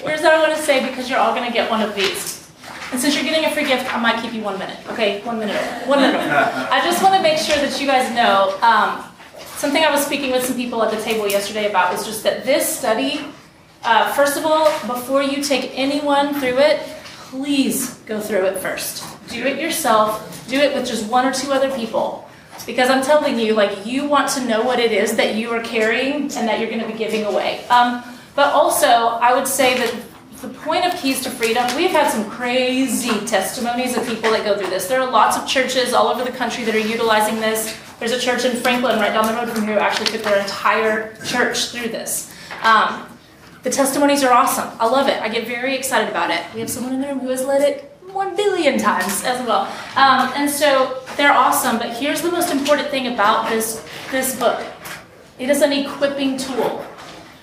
[0.00, 2.50] Here's what I want to say because you're all going to get one of these.
[2.92, 4.78] And since you're getting a free gift, I might keep you one minute.
[4.90, 5.56] Okay, one minute.
[5.86, 6.20] One minute.
[6.20, 9.04] I just want to make sure that you guys know um,
[9.56, 12.44] something I was speaking with some people at the table yesterday about was just that
[12.44, 13.20] this study,
[13.84, 16.80] uh, first of all, before you take anyone through it,
[17.30, 19.04] please go through it first.
[19.28, 20.46] Do it yourself.
[20.48, 22.28] Do it with just one or two other people.
[22.66, 25.62] Because I'm telling you, like, you want to know what it is that you are
[25.62, 27.64] carrying and that you're going to be giving away.
[27.68, 28.02] Um,
[28.34, 29.94] but also, I would say that
[30.42, 34.56] the point of Keys to Freedom, we've had some crazy testimonies of people that go
[34.56, 34.86] through this.
[34.86, 37.76] There are lots of churches all over the country that are utilizing this.
[37.98, 40.40] There's a church in Franklin, right down the road from here, who actually took their
[40.40, 42.32] entire church through this.
[42.62, 43.07] Um,
[43.68, 44.66] the testimonies are awesome.
[44.80, 45.20] I love it.
[45.20, 46.42] I get very excited about it.
[46.54, 49.64] We have someone in the room who has led it one billion times as well.
[49.94, 51.76] Um, and so they're awesome.
[51.76, 54.64] But here's the most important thing about this, this book
[55.38, 56.82] it is an equipping tool.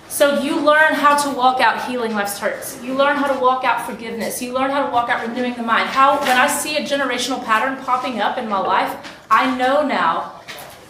[0.08, 2.82] So you learn how to walk out healing life's hurts.
[2.82, 4.42] You learn how to walk out forgiveness.
[4.42, 5.88] You learn how to walk out renewing the mind.
[5.88, 10.40] How when I see a generational pattern popping up in my life, I know now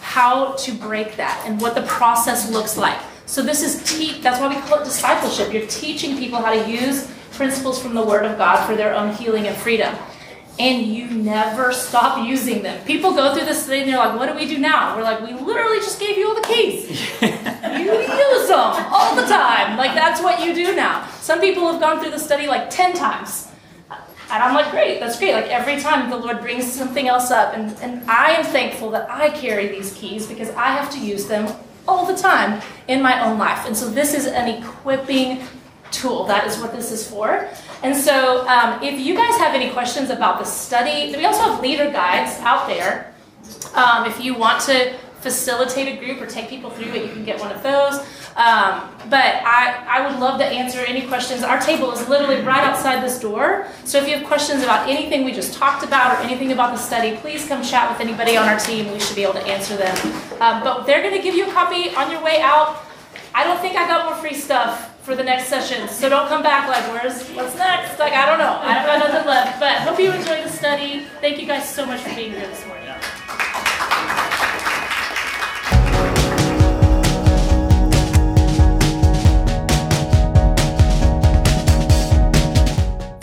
[0.01, 2.99] how to break that and what the process looks like.
[3.27, 5.53] So this is te- that's why we call it discipleship.
[5.53, 9.12] You're teaching people how to use principles from the word of God for their own
[9.14, 9.95] healing and freedom
[10.59, 12.83] and you never stop using them.
[12.87, 14.97] People go through this thing, and they're like, what do we do now?
[14.97, 16.89] We're like, we literally just gave you all the keys.
[17.20, 19.77] you use them all the time.
[19.77, 21.07] Like, that's what you do now.
[21.20, 23.49] Some people have gone through the study like 10 times.
[24.29, 25.35] And I'm like, great, that's great.
[25.35, 27.55] Like, every time the Lord brings something else up.
[27.55, 31.27] And, and I am thankful that I carry these keys because I have to use
[31.27, 31.55] them
[31.89, 33.66] all the time in my own life.
[33.66, 35.43] And so, this is an equipping
[35.91, 36.24] tool.
[36.24, 37.49] That is what this is for.
[37.82, 41.62] And so, um, if you guys have any questions about the study, we also have
[41.62, 43.14] leader guides out there.
[43.74, 47.24] Um, if you want to facilitate a group or take people through it, you can
[47.24, 47.98] get one of those.
[48.36, 51.42] Um, but I, I would love to answer any questions.
[51.42, 53.66] Our table is literally right outside this door.
[53.84, 56.78] So if you have questions about anything we just talked about or anything about the
[56.78, 58.92] study, please come chat with anybody on our team.
[58.92, 59.96] We should be able to answer them.
[60.40, 62.82] Um, but they're going to give you a copy on your way out.
[63.34, 65.88] I don't think I got more free stuff for the next session.
[65.88, 67.98] So don't come back like, where's what's next?
[67.98, 68.58] Like I don't know.
[68.60, 69.60] I don't got nothing left.
[69.60, 71.06] But hope you enjoyed the study.
[71.20, 72.76] Thank you guys so much for being here this morning.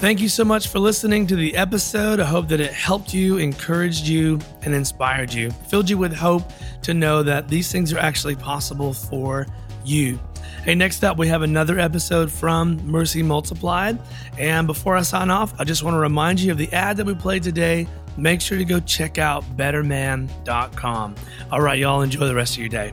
[0.04, 2.20] Thank you so much for listening to the episode.
[2.20, 6.44] I hope that it helped you, encouraged you, and inspired you, filled you with hope
[6.82, 9.48] to know that these things are actually possible for
[9.86, 10.20] you.
[10.66, 13.98] Hey, next up, we have another episode from Mercy Multiplied.
[14.38, 17.06] And before I sign off, I just want to remind you of the ad that
[17.06, 17.88] we played today.
[18.18, 21.16] Make sure to go check out betterman.com.
[21.50, 22.92] All right, y'all, enjoy the rest of your day.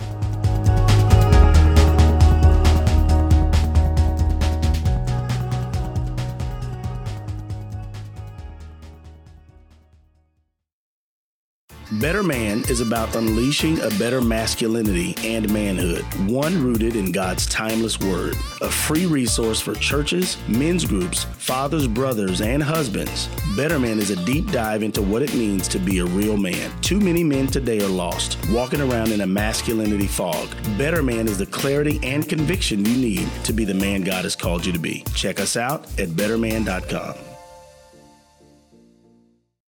[11.95, 17.99] Better Man is about unleashing a better masculinity and manhood, one rooted in God's timeless
[17.99, 18.36] word.
[18.61, 23.28] A free resource for churches, men's groups, fathers, brothers, and husbands.
[23.57, 26.70] Better Man is a deep dive into what it means to be a real man.
[26.80, 30.49] Too many men today are lost, walking around in a masculinity fog.
[30.78, 34.36] Better Man is the clarity and conviction you need to be the man God has
[34.36, 35.03] called you to be.
[35.16, 37.30] Check us out at betterman.com.